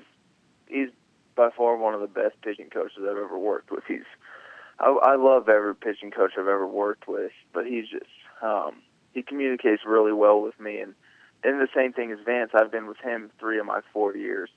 he's 0.68 0.90
by 1.36 1.50
far 1.56 1.78
one 1.78 1.94
of 1.94 2.02
the 2.02 2.08
best 2.08 2.40
pitching 2.42 2.70
coaches 2.70 2.98
I've 3.00 3.18
ever 3.18 3.38
worked 3.38 3.72
with. 3.72 3.84
He's 3.88 4.04
I, 4.80 4.90
I 4.90 5.16
love 5.16 5.50
every 5.50 5.76
pitching 5.76 6.12
coach 6.12 6.32
I've 6.34 6.48
ever 6.48 6.68
worked 6.68 7.08
with, 7.08 7.32
but 7.54 7.66
he's 7.66 7.88
just 7.90 8.06
um, 8.42 8.82
he 9.14 9.24
communicates 9.24 9.84
really 9.86 10.14
well 10.14 10.42
with 10.42 10.60
me, 10.60 10.80
and 10.80 10.94
and 11.44 11.60
the 11.60 11.68
same 11.76 11.94
thing 11.94 12.12
as 12.12 12.20
Vance. 12.26 12.52
I've 12.54 12.72
been 12.72 12.88
with 12.88 12.98
him 12.98 13.32
three 13.40 13.60
of 13.60 13.66
my 13.66 13.82
four 13.92 14.16
years, 14.16 14.50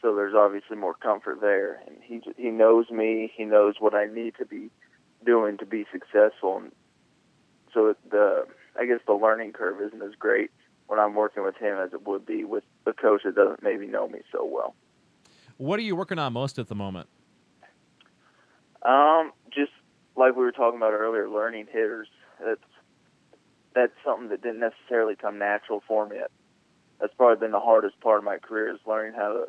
so 0.00 0.14
there's 0.14 0.34
obviously 0.34 0.76
more 0.76 0.94
comfort 0.94 1.40
there. 1.40 1.80
And 1.86 1.96
he 2.02 2.20
he 2.36 2.50
knows 2.50 2.90
me. 2.90 3.32
He 3.36 3.44
knows 3.44 3.76
what 3.78 3.94
I 3.94 4.06
need 4.06 4.34
to 4.38 4.46
be 4.46 4.70
doing 5.24 5.58
to 5.58 5.66
be 5.66 5.86
successful. 5.92 6.58
And 6.58 6.72
so 7.72 7.94
the 8.10 8.46
I 8.78 8.86
guess 8.86 9.00
the 9.06 9.14
learning 9.14 9.52
curve 9.52 9.80
isn't 9.80 10.02
as 10.02 10.14
great 10.18 10.50
when 10.86 10.98
I'm 10.98 11.14
working 11.14 11.42
with 11.42 11.56
him 11.56 11.78
as 11.78 11.92
it 11.92 12.06
would 12.06 12.26
be 12.26 12.44
with 12.44 12.64
a 12.86 12.92
coach 12.92 13.22
that 13.24 13.34
doesn't 13.34 13.62
maybe 13.62 13.86
know 13.86 14.08
me 14.08 14.20
so 14.30 14.44
well. 14.44 14.74
What 15.56 15.78
are 15.78 15.82
you 15.82 15.96
working 15.96 16.18
on 16.18 16.32
most 16.32 16.58
at 16.58 16.68
the 16.68 16.74
moment? 16.74 17.08
Um, 18.82 19.32
just 19.50 19.70
like 20.16 20.34
we 20.34 20.42
were 20.42 20.52
talking 20.52 20.76
about 20.76 20.92
earlier, 20.92 21.28
learning 21.28 21.66
hitters. 21.70 22.08
That's 22.44 22.60
that's 23.74 23.92
something 24.04 24.28
that 24.28 24.42
didn't 24.42 24.60
necessarily 24.60 25.16
come 25.16 25.38
natural 25.38 25.82
for 25.86 26.06
me. 26.06 26.18
That's 27.00 27.14
probably 27.14 27.40
been 27.40 27.52
the 27.52 27.60
hardest 27.60 28.00
part 28.00 28.18
of 28.18 28.24
my 28.24 28.38
career 28.38 28.72
is 28.72 28.80
learning 28.86 29.14
how 29.14 29.32
to 29.32 29.44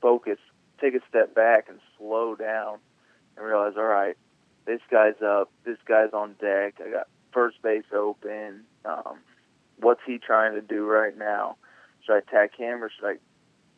focus, 0.00 0.38
take 0.80 0.94
a 0.94 1.00
step 1.08 1.34
back, 1.34 1.66
and 1.68 1.78
slow 1.98 2.34
down, 2.34 2.78
and 3.36 3.44
realize, 3.44 3.74
all 3.76 3.84
right, 3.84 4.16
this 4.66 4.80
guy's 4.90 5.20
up, 5.22 5.50
this 5.64 5.78
guy's 5.86 6.12
on 6.12 6.34
deck. 6.40 6.80
I 6.84 6.90
got 6.90 7.08
first 7.32 7.60
base 7.62 7.84
open. 7.94 8.62
Um, 8.84 9.18
what's 9.78 10.00
he 10.06 10.18
trying 10.18 10.54
to 10.54 10.60
do 10.60 10.86
right 10.86 11.16
now? 11.16 11.56
Should 12.04 12.14
I 12.14 12.18
attack 12.18 12.56
him 12.56 12.82
or 12.82 12.90
should 12.90 13.06
I 13.06 13.16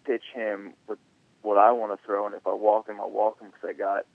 pitch 0.05 0.25
him 0.35 0.75
with 0.87 0.99
what 1.43 1.59
I 1.59 1.73
want 1.73 1.99
to 1.99 2.07
throw? 2.07 2.27
And 2.27 2.35
if 2.35 2.47
I 2.47 2.55
walk 2.55 2.89
him, 2.89 3.01
I 3.01 3.07
walk 3.07 3.41
him 3.41 3.49
because 3.49 3.71
I 3.71 3.73
got 3.73 4.07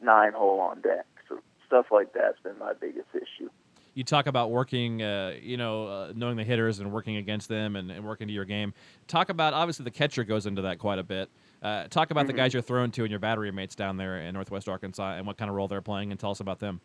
nine 0.00 0.32
hole 0.32 0.60
on 0.60 0.80
deck. 0.80 1.06
So 1.28 1.38
stuff 1.66 1.86
like 1.90 2.12
that's 2.12 2.40
been 2.42 2.58
my 2.58 2.72
biggest 2.74 3.08
issue 3.14 3.50
you 3.96 4.04
talk 4.04 4.26
about 4.26 4.50
working, 4.50 5.02
uh, 5.02 5.32
you 5.40 5.56
know, 5.56 5.86
uh, 5.86 6.12
knowing 6.14 6.36
the 6.36 6.44
hitters 6.44 6.80
and 6.80 6.92
working 6.92 7.16
against 7.16 7.48
them 7.48 7.76
and, 7.76 7.90
and, 7.90 8.04
working 8.04 8.28
to 8.28 8.32
your 8.32 8.44
game. 8.44 8.74
Talk 9.08 9.30
about 9.30 9.54
obviously 9.54 9.84
the 9.84 9.90
catcher 9.90 10.22
goes 10.22 10.44
into 10.44 10.62
that 10.62 10.78
quite 10.78 10.98
a 10.98 11.02
bit. 11.02 11.30
Uh, 11.62 11.88
talk 11.88 12.10
about 12.10 12.20
mm-hmm. 12.20 12.26
the 12.28 12.32
guys 12.34 12.52
you're 12.52 12.62
throwing 12.62 12.90
to 12.90 13.02
and 13.02 13.10
your 13.10 13.18
battery 13.18 13.50
mates 13.50 13.74
down 13.74 13.96
there 13.96 14.20
in 14.20 14.34
Northwest 14.34 14.68
Arkansas 14.68 15.14
and 15.14 15.26
what 15.26 15.38
kind 15.38 15.48
of 15.48 15.56
role 15.56 15.66
they're 15.66 15.80
playing, 15.80 16.10
and 16.10 16.20
tell 16.20 16.30
us 16.30 16.40
about 16.40 16.60
them. 16.60 16.82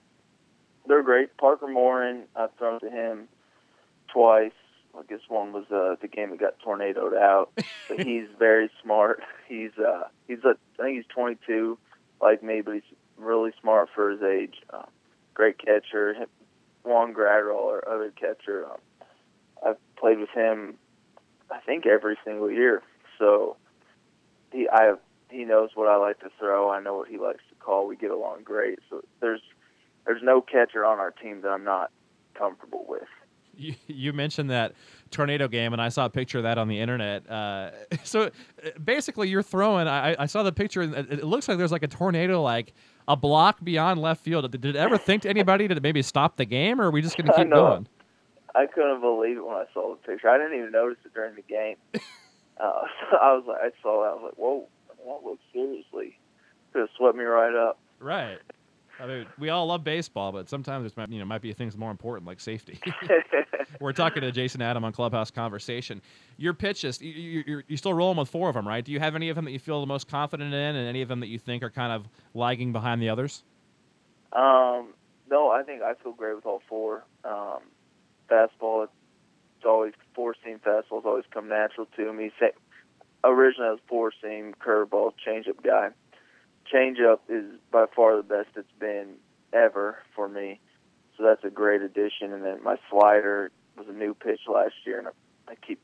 They're 0.87 1.03
great. 1.03 1.35
Parker 1.35 1.67
Morin, 1.67 2.23
I've 2.33 2.55
thrown 2.57 2.79
to 2.79 2.89
him 2.89 3.27
twice. 4.07 4.53
I 4.97 5.03
guess 5.09 5.19
one 5.27 5.51
was 5.51 5.65
uh, 5.69 5.95
the 6.01 6.07
game 6.07 6.29
that 6.29 6.39
got 6.39 6.59
tornadoed 6.59 7.13
out. 7.13 7.51
But 7.89 7.99
he's 8.07 8.27
very 8.39 8.71
smart. 8.81 9.21
He's 9.49 9.71
uh, 9.77 10.03
he's 10.29 10.39
a, 10.45 10.55
I 10.79 10.83
think 10.83 10.95
he's 10.95 11.05
22, 11.13 11.77
like 12.21 12.41
me, 12.41 12.61
but 12.61 12.75
he's 12.75 12.97
really 13.17 13.51
smart 13.61 13.89
for 13.93 14.11
his 14.11 14.21
age. 14.21 14.55
Uh, 14.69 14.83
great 15.33 15.57
catcher. 15.57 16.15
Juan 16.83 17.13
Graterol, 17.13 17.65
our 17.65 17.87
other 17.87 18.11
catcher. 18.11 18.65
Um, 18.65 18.77
I've 19.65 19.95
played 19.95 20.19
with 20.19 20.29
him, 20.29 20.75
I 21.51 21.59
think 21.59 21.85
every 21.85 22.17
single 22.25 22.49
year. 22.49 22.81
So 23.19 23.57
he 24.51 24.67
I 24.71 24.93
he 25.29 25.45
knows 25.45 25.69
what 25.75 25.87
I 25.87 25.95
like 25.95 26.19
to 26.19 26.29
throw. 26.39 26.69
I 26.71 26.81
know 26.81 26.97
what 26.97 27.07
he 27.07 27.17
likes 27.17 27.43
to 27.49 27.55
call. 27.55 27.87
We 27.87 27.95
get 27.95 28.11
along 28.11 28.43
great. 28.43 28.79
So 28.89 29.01
there's 29.19 29.41
there's 30.05 30.21
no 30.23 30.41
catcher 30.41 30.85
on 30.85 30.99
our 30.99 31.11
team 31.11 31.41
that 31.41 31.49
I'm 31.49 31.63
not 31.63 31.91
comfortable 32.33 32.85
with. 32.87 33.03
You, 33.53 33.75
you 33.85 34.13
mentioned 34.13 34.49
that 34.49 34.73
tornado 35.11 35.49
game, 35.49 35.73
and 35.73 35.81
I 35.81 35.89
saw 35.89 36.05
a 36.05 36.09
picture 36.09 36.37
of 36.37 36.45
that 36.45 36.57
on 36.57 36.69
the 36.69 36.79
internet. 36.79 37.29
Uh, 37.29 37.71
so 38.05 38.23
uh, 38.23 38.29
basically, 38.83 39.27
you're 39.27 39.43
throwing. 39.43 39.89
I, 39.89 40.15
I 40.17 40.25
saw 40.25 40.41
the 40.41 40.53
picture, 40.53 40.81
and 40.81 40.95
it 40.95 41.25
looks 41.25 41.49
like 41.49 41.57
there's 41.57 41.71
like 41.71 41.83
a 41.83 41.87
tornado, 41.87 42.41
like 42.41 42.73
a 43.07 43.15
block 43.15 43.63
beyond 43.63 44.01
left 44.01 44.23
field. 44.23 44.49
Did 44.51 44.65
it 44.65 44.75
ever 44.75 44.97
think 44.97 45.23
to 45.23 45.29
anybody 45.29 45.67
to 45.67 45.79
maybe 45.79 46.01
stop 46.01 46.37
the 46.37 46.45
game, 46.45 46.79
or 46.79 46.85
are 46.85 46.91
we 46.91 47.01
just 47.01 47.17
going 47.17 47.27
to 47.31 47.33
keep 47.33 47.49
going? 47.49 47.87
I 48.53 48.65
couldn't 48.65 49.01
believe 49.01 49.37
it 49.37 49.45
when 49.45 49.55
I 49.55 49.65
saw 49.73 49.95
the 49.95 50.07
picture. 50.07 50.29
I 50.29 50.37
didn't 50.37 50.57
even 50.59 50.71
notice 50.71 50.97
it 51.05 51.13
during 51.13 51.35
the 51.35 51.41
game. 51.41 51.77
uh, 51.93 51.99
so 53.11 53.17
I 53.17 53.33
was 53.33 53.45
like, 53.47 53.59
I 53.61 53.69
saw 53.81 54.03
that. 54.03 54.09
I 54.09 54.13
was 54.13 54.23
like, 54.23 54.37
whoa, 54.37 54.67
that 55.05 55.25
looks 55.25 55.43
seriously 55.53 56.17
could 56.71 56.81
have 56.81 56.89
swept 56.97 57.17
me 57.17 57.23
right 57.23 57.55
up. 57.55 57.79
Right. 57.99 58.39
I 59.01 59.07
mean, 59.07 59.25
we 59.39 59.49
all 59.49 59.65
love 59.65 59.83
baseball, 59.83 60.31
but 60.31 60.47
sometimes 60.47 60.93
there's 60.93 61.09
you 61.09 61.17
know 61.17 61.25
might 61.25 61.41
be 61.41 61.51
things 61.53 61.75
more 61.75 61.89
important 61.89 62.27
like 62.27 62.39
safety. 62.39 62.79
We're 63.79 63.93
talking 63.93 64.21
to 64.21 64.31
Jason 64.31 64.61
Adam 64.61 64.83
on 64.83 64.91
Clubhouse 64.91 65.31
Conversation. 65.31 66.01
Your 66.37 66.53
pitches, 66.53 67.01
you, 67.01 67.43
you, 67.47 67.63
you 67.67 67.77
still 67.77 67.93
rolling 67.93 68.17
with 68.17 68.29
four 68.29 68.47
of 68.47 68.53
them, 68.55 68.67
right? 68.67 68.85
Do 68.85 68.91
you 68.91 68.99
have 68.99 69.15
any 69.15 69.29
of 69.29 69.35
them 69.35 69.45
that 69.45 69.51
you 69.51 69.59
feel 69.59 69.79
the 69.79 69.87
most 69.87 70.07
confident 70.07 70.53
in, 70.53 70.75
and 70.75 70.87
any 70.87 71.01
of 71.01 71.07
them 71.07 71.19
that 71.21 71.27
you 71.27 71.39
think 71.39 71.63
are 71.63 71.71
kind 71.71 71.91
of 71.91 72.07
lagging 72.35 72.71
behind 72.73 73.01
the 73.01 73.09
others? 73.09 73.43
Um, 74.33 74.93
no, 75.29 75.49
I 75.49 75.63
think 75.63 75.81
I 75.81 75.95
feel 75.95 76.11
great 76.13 76.35
with 76.35 76.45
all 76.45 76.61
four. 76.69 77.03
Um, 77.25 77.61
fastball, 78.29 78.83
it's 78.83 79.65
always 79.65 79.93
four 80.13 80.35
seam 80.43 80.59
fastballs 80.59 81.05
always 81.05 81.25
come 81.31 81.49
natural 81.49 81.87
to 81.97 82.13
me. 82.13 82.31
Same, 82.39 82.51
originally 83.23 83.69
I 83.69 83.71
was 83.71 83.79
four 83.87 84.11
seam 84.21 84.53
curveball 84.63 85.13
changeup 85.25 85.63
guy 85.63 85.89
changeup 86.73 87.19
is 87.29 87.45
by 87.71 87.85
far 87.95 88.17
the 88.17 88.23
best 88.23 88.49
it's 88.55 88.71
been 88.79 89.15
ever 89.53 89.97
for 90.15 90.27
me. 90.27 90.59
So 91.17 91.23
that's 91.23 91.43
a 91.43 91.49
great 91.49 91.81
addition. 91.81 92.33
And 92.33 92.43
then 92.43 92.63
my 92.63 92.77
slider 92.89 93.51
was 93.77 93.87
a 93.89 93.93
new 93.93 94.13
pitch 94.13 94.41
last 94.47 94.73
year, 94.85 94.99
and 94.99 95.07
I, 95.07 95.11
I 95.51 95.55
keep 95.55 95.79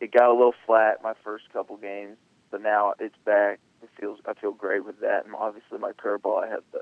it 0.00 0.12
got 0.12 0.28
a 0.28 0.32
little 0.32 0.54
flat 0.66 1.02
my 1.02 1.14
first 1.24 1.44
couple 1.52 1.76
games, 1.76 2.16
but 2.50 2.62
now 2.62 2.94
it's 3.00 3.16
back. 3.24 3.58
It 3.82 3.90
feels 3.98 4.20
I 4.26 4.34
feel 4.34 4.52
great 4.52 4.84
with 4.84 5.00
that, 5.00 5.24
and 5.24 5.34
obviously 5.34 5.78
my 5.78 5.92
curveball 5.92 6.44
I 6.44 6.48
have 6.48 6.62
the 6.72 6.80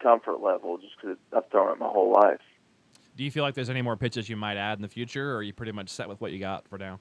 comfort 0.00 0.40
level 0.40 0.78
just 0.78 0.94
because 1.00 1.16
I've 1.36 1.50
thrown 1.50 1.72
it 1.72 1.78
my 1.78 1.88
whole 1.88 2.12
life. 2.12 2.40
Do 3.16 3.24
you 3.24 3.30
feel 3.30 3.42
like 3.42 3.54
there's 3.54 3.70
any 3.70 3.82
more 3.82 3.96
pitches 3.96 4.28
you 4.28 4.36
might 4.36 4.56
add 4.56 4.78
in 4.78 4.82
the 4.82 4.88
future, 4.88 5.32
or 5.32 5.38
are 5.38 5.42
you 5.42 5.52
pretty 5.52 5.72
much 5.72 5.88
set 5.88 6.08
with 6.08 6.20
what 6.20 6.32
you 6.32 6.38
got 6.38 6.68
for 6.68 6.78
now? 6.78 7.00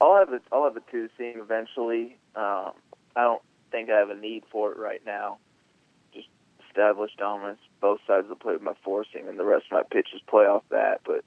I'll 0.00 0.16
have 0.16 0.32
a 0.32 0.40
I'll 0.52 0.64
have 0.64 0.76
a 0.76 0.82
two 0.90 1.08
seam 1.18 1.34
eventually. 1.40 2.18
Um, 2.34 2.72
I 3.16 3.22
don't 3.22 3.42
think 3.72 3.90
I 3.90 3.98
have 3.98 4.10
a 4.10 4.14
need 4.14 4.44
for 4.52 4.70
it 4.70 4.78
right 4.78 5.02
now. 5.04 5.38
Just 6.14 6.28
establish 6.68 7.10
dominance 7.18 7.58
both 7.80 7.98
sides 8.06 8.24
of 8.24 8.28
the 8.28 8.36
plate 8.36 8.54
with 8.54 8.62
my 8.62 8.74
seam, 9.12 9.28
and 9.28 9.38
the 9.38 9.44
rest 9.44 9.66
of 9.70 9.72
my 9.72 9.82
pitches 9.90 10.20
play 10.28 10.44
off 10.44 10.62
that. 10.70 11.00
But 11.04 11.24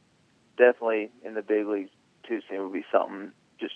definitely 0.57 1.09
in 1.25 1.33
the 1.33 1.41
big 1.41 1.67
leagues, 1.67 1.89
two 2.27 2.39
seam 2.49 2.63
would 2.63 2.73
be 2.73 2.85
something. 2.91 3.31
Just 3.59 3.75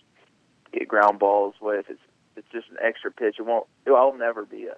get 0.72 0.88
ground 0.88 1.20
balls 1.20 1.56
with. 1.60 1.86
It's 1.90 2.00
it's 2.36 2.48
just 2.54 2.70
an 2.70 2.78
extra 2.82 3.12
pitch. 3.12 3.36
It 3.40 3.46
won't. 3.46 3.68
I'll 3.88 4.18
never 4.18 4.46
be 4.46 4.68
a 4.68 4.78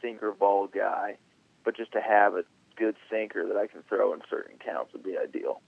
sinker 0.00 0.32
ball 0.32 0.68
guy, 0.68 1.16
but 1.64 1.76
just 1.76 1.92
to 1.92 2.00
have 2.00 2.34
a 2.34 2.44
good 2.76 2.96
sinker 3.10 3.46
that 3.48 3.56
I 3.56 3.66
can 3.66 3.82
throw 3.82 4.14
in 4.14 4.20
certain 4.30 4.56
counts 4.64 4.94
would 4.94 5.02
be 5.02 5.18
ideal 5.18 5.60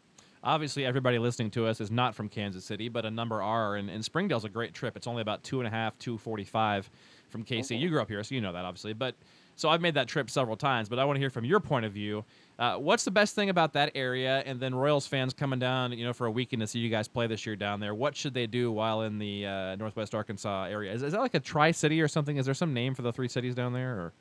obviously 0.44 0.84
everybody 0.84 1.18
listening 1.18 1.50
to 1.52 1.66
us 1.66 1.80
is 1.80 1.90
not 1.90 2.14
from 2.14 2.28
Kansas 2.28 2.64
City, 2.64 2.88
but 2.88 3.04
a 3.04 3.10
number 3.10 3.42
are, 3.42 3.76
and, 3.76 3.90
and 3.90 4.04
Springdale's 4.04 4.44
a 4.44 4.48
great 4.48 4.74
trip. 4.74 4.96
It's 4.96 5.06
only 5.06 5.22
about 5.22 5.42
two 5.42 5.60
and 5.60 5.66
a 5.66 5.70
half, 5.70 5.98
two 5.98 6.18
forty-five 6.18 6.88
from 7.30 7.44
KC. 7.44 7.78
You 7.80 7.88
grew 7.88 8.00
up 8.00 8.08
here, 8.08 8.22
so 8.22 8.34
you 8.34 8.40
know 8.40 8.52
that 8.52 8.64
obviously. 8.64 8.92
But 8.92 9.16
so 9.56 9.68
I've 9.68 9.80
made 9.80 9.94
that 9.94 10.08
trip 10.08 10.30
several 10.30 10.56
times. 10.56 10.88
But 10.88 10.98
I 10.98 11.04
want 11.04 11.16
to 11.16 11.20
hear 11.20 11.30
from 11.30 11.44
your 11.44 11.60
point 11.60 11.84
of 11.84 11.92
view. 11.92 12.24
Uh, 12.58 12.76
what's 12.76 13.04
the 13.04 13.10
best 13.10 13.34
thing 13.34 13.50
about 13.50 13.72
that 13.72 13.92
area? 13.94 14.42
And 14.46 14.60
then 14.60 14.74
Royals 14.74 15.06
fans 15.06 15.34
coming 15.34 15.58
down, 15.58 15.92
you 15.92 16.04
know, 16.04 16.12
for 16.12 16.26
a 16.26 16.30
weekend 16.30 16.60
to 16.60 16.66
see 16.66 16.78
you 16.78 16.88
guys 16.88 17.08
play 17.08 17.26
this 17.26 17.44
year 17.46 17.56
down 17.56 17.80
there. 17.80 17.94
What 17.94 18.16
should 18.16 18.34
they 18.34 18.46
do 18.46 18.70
while 18.70 19.02
in 19.02 19.18
the 19.18 19.46
uh, 19.46 19.76
Northwest 19.76 20.14
Arkansas 20.14 20.64
area? 20.64 20.92
Is, 20.92 21.02
is 21.02 21.12
that 21.12 21.20
like 21.20 21.34
a 21.34 21.40
Tri 21.40 21.72
City 21.72 22.00
or 22.00 22.08
something? 22.08 22.36
Is 22.36 22.46
there 22.46 22.54
some 22.54 22.72
name 22.72 22.94
for 22.94 23.02
the 23.02 23.12
three 23.12 23.28
cities 23.28 23.54
down 23.54 23.72
there? 23.72 23.94
Or 23.94 24.12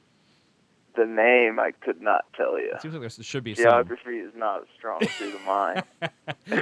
the 0.95 1.05
name 1.05 1.59
I 1.59 1.71
could 1.71 2.01
not 2.01 2.25
tell 2.35 2.59
you. 2.59 2.71
It 2.73 2.81
seems 2.81 2.93
like 2.93 3.01
there 3.01 3.23
should 3.23 3.43
be 3.43 3.53
geography 3.53 4.19
some. 4.19 4.29
is 4.29 4.33
not 4.35 4.61
as 4.61 4.67
strong 4.77 5.05
suit 5.07 5.35
of 5.35 5.41
mine. 5.45 5.83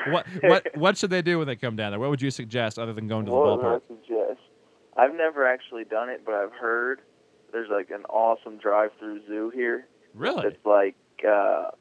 what 0.07 0.25
what 0.41 0.77
what 0.77 0.97
should 0.97 1.09
they 1.09 1.21
do 1.21 1.37
when 1.37 1.47
they 1.47 1.55
come 1.55 1.75
down 1.75 1.91
there? 1.91 1.99
What 1.99 2.09
would 2.09 2.21
you 2.21 2.31
suggest 2.31 2.79
other 2.79 2.93
than 2.93 3.07
going 3.07 3.25
to 3.25 3.31
what 3.31 3.43
the 3.43 3.63
ballpark? 3.63 3.63
What 3.63 3.89
would 3.89 3.99
I 3.99 4.01
suggest? 4.07 4.41
I've 4.97 5.15
never 5.15 5.47
actually 5.47 5.85
done 5.85 6.09
it, 6.09 6.21
but 6.25 6.33
I've 6.35 6.53
heard 6.53 7.01
there's 7.51 7.69
like 7.69 7.89
an 7.89 8.03
awesome 8.05 8.57
drive-through 8.57 9.25
zoo 9.27 9.51
here. 9.53 9.87
Really? 10.13 10.47
It's 10.47 10.65
like 10.65 10.95
uh, 11.25 11.71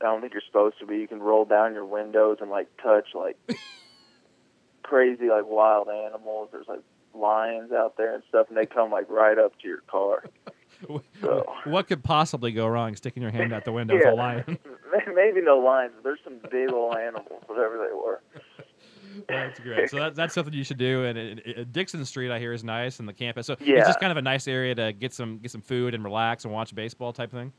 I 0.00 0.04
don't 0.04 0.20
think 0.20 0.32
you're 0.32 0.42
supposed 0.46 0.78
to, 0.80 0.86
but 0.86 0.94
you 0.94 1.08
can 1.08 1.20
roll 1.20 1.44
down 1.44 1.74
your 1.74 1.84
windows 1.84 2.38
and 2.40 2.50
like 2.50 2.68
touch 2.82 3.08
like 3.14 3.36
crazy 4.82 5.28
like 5.28 5.44
wild 5.46 5.88
animals. 5.88 6.50
There's 6.52 6.68
like 6.68 6.82
lions 7.14 7.72
out 7.72 7.96
there 7.96 8.14
and 8.14 8.22
stuff, 8.28 8.46
and 8.48 8.56
they 8.56 8.66
come 8.66 8.90
like 8.90 9.08
right 9.10 9.38
up 9.38 9.58
to 9.60 9.68
your 9.68 9.82
car. 9.90 10.24
So. 10.86 11.02
What 11.64 11.86
could 11.86 12.02
possibly 12.02 12.52
go 12.52 12.66
wrong? 12.66 12.94
Sticking 12.96 13.22
your 13.22 13.32
hand 13.32 13.52
out 13.52 13.64
the 13.64 13.72
window 13.72 13.94
yeah. 13.94 14.10
with 14.10 14.14
a 14.14 14.16
lion? 14.16 14.58
Maybe 15.14 15.42
no 15.42 15.58
lions. 15.58 15.92
But 15.96 16.04
there's 16.04 16.20
some 16.24 16.38
big 16.50 16.72
old 16.72 16.96
animals, 16.96 17.42
whatever 17.46 17.76
they 17.78 17.94
were. 17.94 18.22
That's 19.28 19.58
great. 19.58 19.90
So 19.90 19.96
that, 19.96 20.14
that's 20.14 20.32
something 20.32 20.54
you 20.54 20.62
should 20.62 20.78
do. 20.78 21.04
And 21.04 21.18
it, 21.18 21.42
it, 21.44 21.72
Dickson 21.72 22.04
Street, 22.04 22.30
I 22.30 22.38
hear, 22.38 22.52
is 22.52 22.62
nice, 22.62 23.00
and 23.00 23.08
the 23.08 23.12
campus. 23.12 23.46
So 23.46 23.56
yeah. 23.60 23.78
it's 23.78 23.88
just 23.88 23.98
kind 23.98 24.12
of 24.12 24.16
a 24.16 24.22
nice 24.22 24.46
area 24.46 24.76
to 24.76 24.92
get 24.92 25.12
some 25.12 25.38
get 25.38 25.50
some 25.50 25.60
food 25.60 25.94
and 25.94 26.04
relax 26.04 26.44
and 26.44 26.52
watch 26.52 26.72
baseball 26.72 27.12
type 27.12 27.32
thing. 27.32 27.52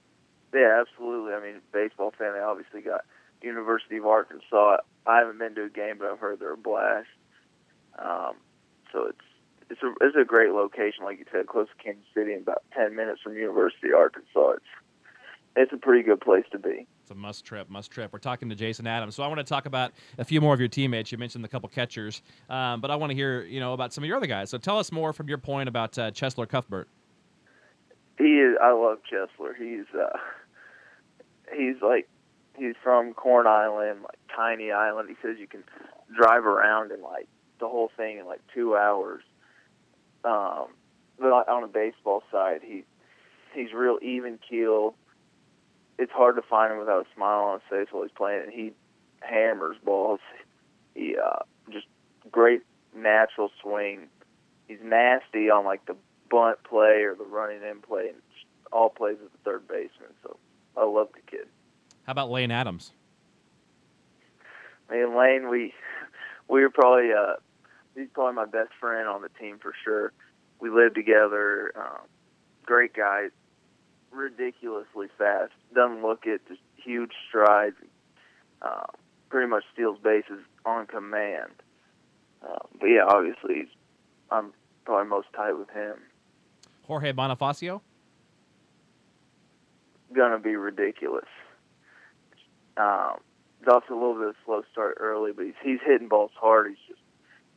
Yeah, 0.53 0.81
absolutely. 0.81 1.33
I 1.33 1.41
mean, 1.41 1.61
baseball 1.73 2.13
fan. 2.17 2.33
They 2.33 2.39
obviously 2.39 2.79
got 2.81 3.01
University 3.41 3.97
of 3.97 4.05
Arkansas. 4.05 4.77
I 5.05 5.17
haven't 5.17 5.37
been 5.37 5.53
to 5.55 5.65
a 5.65 5.69
game, 5.69 5.97
but 5.99 6.07
I've 6.09 6.19
heard 6.19 6.39
they're 6.39 6.53
a 6.53 6.57
blast. 6.57 7.07
Um, 7.97 8.35
so 8.93 9.07
it's 9.07 9.19
it's 9.69 9.81
a 9.83 9.93
it's 10.01 10.15
a 10.19 10.25
great 10.25 10.51
location, 10.51 11.03
like 11.03 11.19
you 11.19 11.25
said, 11.31 11.47
close 11.47 11.67
to 11.67 11.83
Kansas 11.83 12.05
City, 12.13 12.33
and 12.33 12.41
about 12.41 12.63
ten 12.75 12.95
minutes 12.95 13.21
from 13.21 13.35
University 13.35 13.89
of 13.89 13.95
Arkansas. 13.95 14.51
It's 14.51 14.65
it's 15.55 15.73
a 15.73 15.77
pretty 15.77 16.03
good 16.03 16.21
place 16.21 16.45
to 16.51 16.59
be. 16.59 16.87
It's 17.01 17.11
a 17.11 17.15
must 17.15 17.45
trip, 17.45 17.69
must 17.69 17.91
trip. 17.91 18.13
We're 18.13 18.19
talking 18.19 18.49
to 18.49 18.55
Jason 18.55 18.87
Adams, 18.87 19.15
so 19.15 19.23
I 19.23 19.27
want 19.27 19.39
to 19.39 19.43
talk 19.43 19.65
about 19.65 19.91
a 20.17 20.25
few 20.25 20.41
more 20.41 20.53
of 20.53 20.59
your 20.59 20.69
teammates. 20.69 21.11
You 21.11 21.17
mentioned 21.17 21.43
a 21.43 21.47
couple 21.47 21.69
catchers, 21.69 22.21
um, 22.49 22.81
but 22.81 22.91
I 22.91 22.95
want 22.95 23.11
to 23.11 23.15
hear 23.15 23.43
you 23.43 23.59
know 23.59 23.73
about 23.73 23.93
some 23.93 24.03
of 24.03 24.07
your 24.07 24.17
other 24.17 24.27
guys. 24.27 24.49
So 24.49 24.57
tell 24.57 24.79
us 24.79 24.91
more 24.91 25.13
from 25.13 25.27
your 25.27 25.37
point 25.37 25.69
about 25.69 25.97
uh, 25.97 26.11
Cheslor 26.11 26.47
Cuthbert. 26.47 26.87
He 28.17 28.39
is. 28.39 28.55
I 28.61 28.71
love 28.71 28.99
Cheslor. 29.11 29.55
He's 29.57 29.85
uh, 29.93 30.17
he's 31.55 31.81
like 31.81 32.09
he's 32.57 32.75
from 32.83 33.13
Corn 33.13 33.47
Island, 33.47 34.01
like 34.01 34.19
tiny 34.35 34.71
island. 34.71 35.09
He 35.09 35.15
says 35.21 35.37
you 35.39 35.47
can 35.47 35.63
drive 36.15 36.45
around 36.45 36.91
and 36.91 37.01
like 37.01 37.27
the 37.59 37.67
whole 37.67 37.91
thing 37.95 38.17
in 38.17 38.25
like 38.25 38.41
two 38.53 38.75
hours. 38.75 39.23
Um, 40.23 40.67
but 41.17 41.27
on 41.27 41.61
the 41.61 41.67
baseball 41.67 42.23
side, 42.31 42.61
he 42.63 42.83
he's 43.53 43.73
real 43.73 43.97
even 44.01 44.39
keeled 44.47 44.93
it's 45.99 46.13
hard 46.13 46.37
to 46.37 46.41
find 46.41 46.71
him 46.71 46.79
without 46.79 47.05
a 47.05 47.13
smile 47.13 47.43
on 47.43 47.59
his 47.59 47.69
face 47.69 47.87
while 47.91 48.03
he's 48.03 48.11
playing. 48.13 48.43
And 48.43 48.53
he 48.53 48.71
hammers 49.19 49.75
balls. 49.83 50.21
He 50.95 51.17
uh, 51.17 51.39
just 51.71 51.87
great 52.31 52.61
natural 52.95 53.51
swing. 53.61 54.07
He's 54.67 54.79
nasty 54.81 55.49
on 55.49 55.65
like 55.65 55.85
the 55.85 55.95
bunt 56.31 56.63
play 56.63 57.03
or 57.03 57.15
the 57.15 57.25
running 57.25 57.61
in 57.69 57.81
play, 57.81 58.07
and 58.09 58.17
all 58.71 58.89
plays 58.89 59.17
at 59.23 59.31
the 59.31 59.37
third 59.43 59.67
baseman. 59.67 60.09
So 60.23 60.37
I 60.77 60.85
love 60.85 61.09
the 61.13 61.21
kid. 61.29 61.47
How 62.03 62.11
about 62.11 62.31
Lane 62.31 62.49
Adams? 62.49 62.93
Me 64.89 65.01
and 65.01 65.15
Lane, 65.15 65.49
we 65.49 65.73
we 66.47 66.61
were 66.61 66.69
probably 66.69 67.11
uh, 67.11 67.33
he's 67.99 68.09
probably 68.13 68.35
my 68.35 68.45
best 68.45 68.71
friend 68.79 69.07
on 69.07 69.21
the 69.21 69.29
team 69.39 69.59
for 69.61 69.73
sure. 69.83 70.11
We 70.59 70.69
live 70.69 70.93
together. 70.93 71.71
Um, 71.75 72.07
great 72.65 72.93
guy 72.93 73.27
ridiculously 74.11 75.07
fast. 75.17 75.51
Doesn't 75.73 76.01
look 76.01 76.23
it, 76.25 76.41
just 76.47 76.61
huge 76.75 77.11
strides. 77.27 77.75
Uh, 78.61 78.87
pretty 79.29 79.47
much 79.47 79.63
steals 79.73 79.99
bases 80.03 80.39
on 80.65 80.87
command. 80.87 81.51
Uh, 82.43 82.59
but 82.79 82.87
yeah, 82.87 83.05
obviously, 83.07 83.67
I'm 84.31 84.53
probably 84.85 85.09
most 85.09 85.27
tight 85.35 85.53
with 85.53 85.69
him. 85.69 85.95
Jorge 86.87 87.13
Bonifacio? 87.13 87.81
Gonna 90.13 90.39
be 90.39 90.55
ridiculous. 90.55 91.27
Um, 92.77 93.17
to 93.65 93.93
a 93.93 93.93
little 93.93 94.15
bit 94.15 94.29
of 94.29 94.35
a 94.35 94.45
slow 94.45 94.61
start 94.71 94.97
early, 94.99 95.31
but 95.31 95.45
he's 95.45 95.53
he's 95.61 95.79
hitting 95.85 96.07
balls 96.07 96.31
hard. 96.35 96.69
He's 96.69 96.95
just 96.95 96.98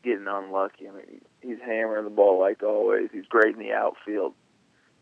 getting 0.03 0.27
unlucky. 0.29 0.89
I 0.89 0.93
mean, 0.93 1.21
he's 1.41 1.59
hammering 1.65 2.05
the 2.05 2.11
ball 2.11 2.41
like 2.41 2.63
always. 2.63 3.09
He's 3.13 3.27
great 3.27 3.55
in 3.55 3.61
the 3.61 3.73
outfield. 3.73 4.35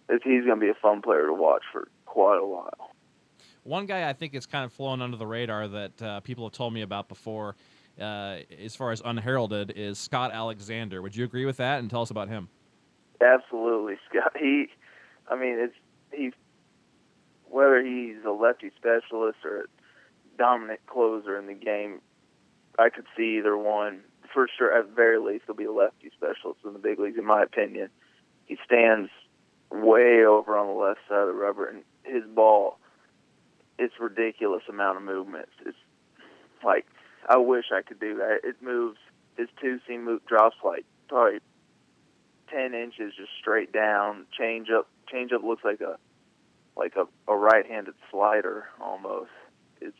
It's, 0.09 0.25
he's 0.25 0.45
going 0.45 0.59
to 0.59 0.65
be 0.65 0.71
a 0.71 0.75
fun 0.75 1.03
player 1.03 1.27
to 1.27 1.35
watch 1.35 1.63
for 1.73 1.89
quite 2.07 2.39
a 2.39 2.47
while. 2.47 2.95
One 3.63 3.87
guy 3.87 4.09
I 4.09 4.13
think 4.13 4.35
is 4.35 4.47
kind 4.47 4.65
of 4.65 4.73
flown 4.73 5.03
under 5.03 5.17
the 5.17 5.27
radar 5.27 5.69
that 5.69 6.03
uh, 6.03 6.21
people 6.21 6.45
have 6.45 6.53
told 6.53 6.73
me 6.73 6.83
about 6.83 7.09
before, 7.09 7.57
uh, 8.01 8.39
as 8.63 8.75
far 8.75 8.91
as 8.91 9.03
unheralded, 9.05 9.73
is 9.77 9.99
Scott 9.99 10.33
Alexander. 10.33 11.03
Would 11.03 11.15
you 11.15 11.25
agree 11.25 11.45
with 11.45 11.59
that? 11.59 11.79
And 11.79 11.91
tell 11.91 12.03
us 12.03 12.11
about 12.11 12.29
him. 12.29 12.49
Absolutely, 13.21 13.97
Scott. 14.09 14.33
He, 14.39 14.69
I 15.29 15.37
mean, 15.37 15.59
it's 15.59 15.75
he's 16.13 16.33
whether 17.51 17.83
he's 17.83 18.17
a 18.27 18.31
lefty 18.31 18.71
specialist 18.77 19.39
or 19.45 19.63
a 19.63 19.65
dominant 20.39 20.81
closer 20.87 21.39
in 21.39 21.47
the 21.47 21.55
game. 21.55 22.01
I 22.79 22.89
could 22.89 23.05
see 23.17 23.39
either 23.39 23.57
one. 23.57 24.01
For 24.33 24.49
sure, 24.57 24.77
at 24.77 24.89
very 24.91 25.19
least, 25.19 25.45
he'll 25.47 25.57
be 25.57 25.65
a 25.65 25.73
lefty 25.73 26.11
specialist 26.17 26.61
in 26.65 26.73
the 26.73 26.79
big 26.79 26.99
leagues, 26.99 27.19
in 27.19 27.25
my 27.25 27.43
opinion. 27.43 27.89
He 28.47 28.57
stands 28.65 29.11
way 29.71 30.25
over 30.25 30.57
on 30.57 30.67
the 30.67 30.81
left 30.81 31.01
side 31.09 31.19
of 31.19 31.27
the 31.29 31.35
rubber, 31.35 31.67
and 31.67 31.83
his 32.05 32.25
ball, 32.25 32.79
it's 33.79 33.95
ridiculous 33.99 34.63
amount 34.69 34.99
of 34.99 35.03
movements. 35.03 35.53
It's 35.65 35.77
like 36.65 36.87
I 37.29 37.37
wish 37.39 37.67
I 37.73 37.83
could 37.83 38.01
do 38.01 38.17
that. 38.17 38.41
It 38.45 38.57
moves. 38.63 38.99
His 39.37 39.49
two 39.61 39.79
seam 39.87 40.05
move 40.05 40.25
drops 40.27 40.57
like 40.65 40.85
probably 41.09 41.41
ten 42.53 42.75
inches 42.75 43.15
just 43.17 43.31
straight 43.41 43.73
down. 43.73 44.27
Change 44.37 44.69
up. 44.71 44.89
Change 45.11 45.33
up 45.33 45.43
looks 45.43 45.65
like 45.65 45.81
a 45.81 45.97
like 46.77 46.95
a, 46.97 47.07
a 47.31 47.37
right-handed 47.37 47.95
slider 48.11 48.65
almost. 48.81 49.31
It's 49.81 49.97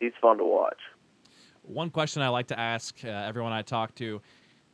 he's 0.00 0.12
fun 0.20 0.38
to 0.38 0.44
watch. 0.44 0.78
One 1.68 1.90
question 1.90 2.22
I 2.22 2.28
like 2.28 2.48
to 2.48 2.58
ask 2.58 2.96
uh, 3.04 3.08
everyone 3.08 3.52
I 3.52 3.62
talk 3.62 3.94
to 3.96 4.20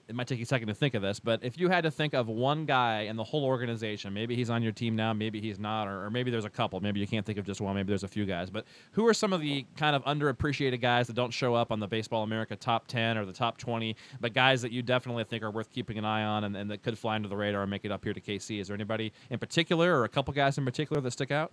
it 0.09 0.15
might 0.15 0.27
take 0.27 0.39
you 0.39 0.43
a 0.43 0.47
second 0.47 0.69
to 0.69 0.75
think 0.75 0.95
of 0.95 1.03
this, 1.03 1.19
but 1.19 1.43
if 1.43 1.59
you 1.59 1.69
had 1.69 1.85
to 1.85 1.91
think 1.91 2.13
of 2.15 2.29
one 2.29 2.67
guy 2.67 3.03
in 3.03 3.17
the 3.17 3.25
whole 3.25 3.45
organization, 3.45 4.13
maybe 4.13 4.37
he's 4.37 4.51
on 4.51 4.63
your 4.63 4.73
team 4.73 4.95
now, 4.95 5.13
maybe 5.13 5.41
he's 5.41 5.59
not, 5.59 5.89
or, 5.89 6.05
or, 6.05 6.11
maybe 6.11 6.31
there's 6.31 6.45
a 6.45 6.51
couple, 6.51 6.79
maybe 6.81 7.01
you 7.01 7.07
can't 7.07 7.25
think 7.25 7.39
of 7.39 7.47
just 7.47 7.61
one, 7.61 7.75
maybe 7.75 7.89
there's 7.89 8.05
a 8.05 8.09
few 8.09 8.27
guys, 8.27 8.51
but 8.51 8.67
who 8.93 9.07
are 9.07 9.15
some 9.15 9.33
of 9.33 9.41
the 9.41 9.65
kind 9.77 9.97
of 9.97 10.05
underappreciated 10.05 10.81
guys 10.81 11.07
that 11.07 11.15
don't 11.15 11.33
show 11.33 11.55
up 11.55 11.73
on 11.73 11.81
the 11.81 11.87
Baseball 11.87 12.23
America 12.23 12.55
top 12.55 12.87
10 12.87 13.17
or 13.17 13.25
the 13.25 13.33
top 13.33 13.57
20, 13.57 13.97
but 14.21 14.35
guys 14.35 14.61
that 14.63 14.73
you 14.73 14.83
definitely 14.83 15.25
think 15.25 15.43
are 15.43 15.51
worth 15.51 15.71
keeping 15.71 15.97
an 15.97 16.05
eye 16.05 16.25
on 16.25 16.45
and, 16.45 16.57
and 16.57 16.71
that 16.71 16.83
could 16.83 16.99
fly 16.99 17.15
under 17.15 17.29
the 17.29 17.37
radar 17.37 17.63
and 17.63 17.71
make 17.71 17.85
it 17.85 17.91
up 17.91 18.05
here 18.05 18.13
to 18.13 18.21
KC? 18.21 18.61
Is 18.61 18.69
there 18.69 18.75
anybody 18.75 19.13
in 19.31 19.39
particular 19.39 19.99
or 19.99 20.05
a 20.05 20.09
couple 20.09 20.35
guys 20.35 20.59
in 20.59 20.65
particular 20.65 21.01
that 21.01 21.11
stick 21.13 21.31
out? 21.31 21.51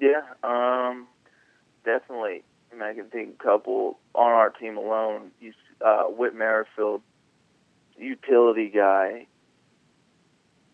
Yeah, 0.00 0.22
um, 0.44 1.08
definitely. 1.84 2.44
I, 2.76 2.78
mean, 2.78 2.88
I 2.88 2.94
can 2.94 3.10
think 3.10 3.36
a 3.40 3.42
couple 3.42 3.98
on 4.14 4.30
our 4.30 4.50
team 4.50 4.76
alone. 4.76 5.30
Uh, 5.84 6.04
Whit 6.04 6.34
Merrifield 6.34 7.02
utility 7.98 8.68
guy. 8.68 9.26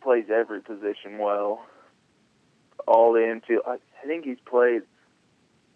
Plays 0.03 0.27
every 0.33 0.61
position 0.61 1.19
well. 1.19 1.65
All 2.87 3.13
the 3.13 3.31
infield. 3.31 3.63
I 3.67 3.79
think 4.07 4.25
he's 4.25 4.41
played. 4.45 4.83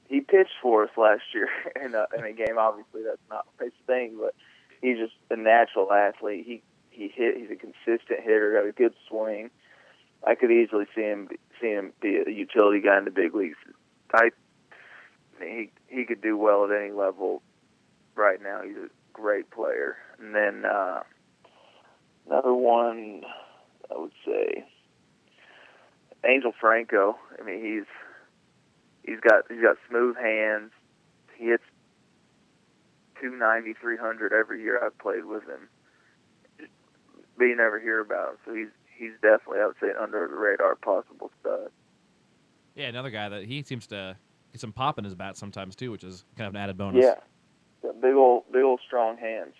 He 0.09 0.21
pitched 0.21 0.54
for 0.61 0.85
us 0.85 0.90
last 0.97 1.23
year 1.33 1.49
in 1.85 1.95
a, 1.95 2.06
in 2.16 2.25
a 2.25 2.33
game. 2.33 2.59
Obviously, 2.59 3.02
that's 3.04 3.23
not 3.30 3.47
his 3.61 3.73
thing, 3.87 4.16
but 4.21 4.35
he's 4.83 4.99
just 4.99 5.14
a 5.30 5.37
natural 5.37 5.92
athlete. 5.92 6.45
He 6.47 6.62
he 6.90 7.09
hit. 7.09 7.37
He's 7.37 7.50
a 7.50 7.56
consistent 7.56 8.21
hitter. 8.21 8.54
Got 8.61 8.68
a 8.68 8.73
good 8.73 8.95
swing. 9.09 9.50
I 10.26 10.35
could 10.35 10.50
easily 10.50 10.87
see 10.95 11.02
him 11.02 11.28
see 11.61 11.68
him 11.68 11.92
be 12.00 12.16
a 12.16 12.30
utility 12.30 12.80
guy 12.80 12.99
in 12.99 13.04
the 13.04 13.11
big 13.12 13.35
leagues. 13.35 13.59
I 14.12 14.30
he 15.40 15.71
he 15.88 16.05
could 16.05 16.21
do 16.21 16.37
well 16.37 16.64
at 16.64 16.71
any 16.71 16.93
level. 16.93 17.43
Right 18.14 18.43
now, 18.43 18.62
he's 18.62 18.76
a 18.76 18.88
great 19.12 19.50
player. 19.50 19.97
And 20.19 20.35
then 20.35 20.64
uh, 20.64 21.02
Another 22.28 22.55
one, 22.55 23.23
I 23.90 23.99
would 23.99 24.12
say, 24.25 24.64
Angel 26.25 26.52
Franco. 26.61 27.17
I 27.39 27.45
mean, 27.45 27.65
he's 27.65 27.87
he's 29.04 29.21
got 29.21 29.45
he's 29.49 29.63
got 29.63 29.76
smooth 29.89 30.17
hands. 30.17 30.73
He 31.37 31.47
hits 31.47 31.63
290, 33.21 33.75
300 33.80 34.32
every 34.32 34.63
year 34.63 34.80
I've 34.84 34.99
played 34.99 35.25
with 35.25 35.45
him. 35.45 35.69
But 37.39 37.45
you 37.45 37.56
never 37.56 37.78
hear 37.78 38.00
about 38.00 38.30
him, 38.30 38.37
so 38.45 38.54
he's 38.54 38.69
he's 38.99 39.13
definitely 39.23 39.61
I 39.61 39.67
would 39.67 39.76
say 39.80 39.89
under 40.00 40.26
the 40.26 40.34
radar 40.34 40.75
possible 40.75 41.30
stud. 41.41 41.71
Yeah, 42.75 42.89
another 42.89 43.11
guy 43.11 43.28
that 43.28 43.45
he 43.45 43.63
seems 43.63 43.87
to 43.89 44.17
some 44.60 44.73
pop 44.73 44.99
in 44.99 45.04
his 45.04 45.14
bat 45.14 45.36
sometimes 45.36 45.76
too, 45.76 45.90
which 45.90 46.04
is 46.04 46.25
kind 46.36 46.49
of 46.49 46.54
an 46.54 46.60
added 46.60 46.76
bonus. 46.76 47.04
Yeah, 47.04 47.90
big 48.00 48.14
old 48.14 48.45
big 48.52 48.62
old 48.62 48.80
strong 48.86 49.16
hands. 49.16 49.54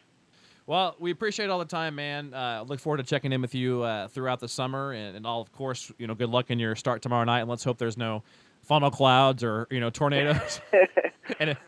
Well, 0.67 0.97
we 0.99 1.13
appreciate 1.13 1.49
all 1.49 1.61
the 1.61 1.65
time, 1.65 1.95
man. 1.95 2.35
Uh, 2.35 2.65
look 2.67 2.81
forward 2.81 2.97
to 2.97 3.05
checking 3.05 3.33
in 3.33 3.41
with 3.41 3.55
you 3.55 3.83
uh, 3.83 4.09
throughout 4.09 4.41
the 4.41 4.49
summer, 4.49 4.91
and, 4.93 5.17
and, 5.17 5.25
all, 5.25 5.41
of 5.41 5.53
course, 5.53 5.93
you 5.97 6.09
know, 6.09 6.15
good 6.17 6.29
luck 6.29 6.51
in 6.51 6.59
your 6.59 6.75
start 6.75 7.03
tomorrow 7.03 7.23
night. 7.23 7.43
And 7.43 7.49
let's 7.49 7.63
hope 7.63 7.79
there's 7.79 7.97
no 7.97 8.25
funnel 8.65 8.91
clouds 8.91 9.45
or 9.45 9.69
you 9.71 9.81
know 9.81 9.91
tornadoes. 9.91 10.61
and 11.41 11.51
it, 11.51 11.59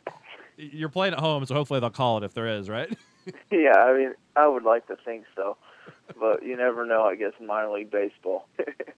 you're 0.56 0.88
playing 0.88 1.14
at 1.14 1.20
home, 1.20 1.46
so 1.46 1.54
hopefully 1.54 1.80
they'll 1.80 1.90
call 1.90 2.18
it 2.18 2.24
if 2.24 2.34
there 2.34 2.48
is, 2.48 2.68
right? 2.68 2.92
yeah, 3.50 3.78
I 3.78 3.96
mean, 3.96 4.14
I 4.34 4.48
would 4.48 4.64
like 4.64 4.86
to 4.88 4.96
think 5.04 5.24
so, 5.36 5.56
but 6.18 6.44
you 6.44 6.56
never 6.56 6.84
know. 6.84 7.04
I 7.04 7.14
guess 7.14 7.32
in 7.38 7.46
minor 7.46 7.70
league 7.70 7.90
baseball. 7.90 8.48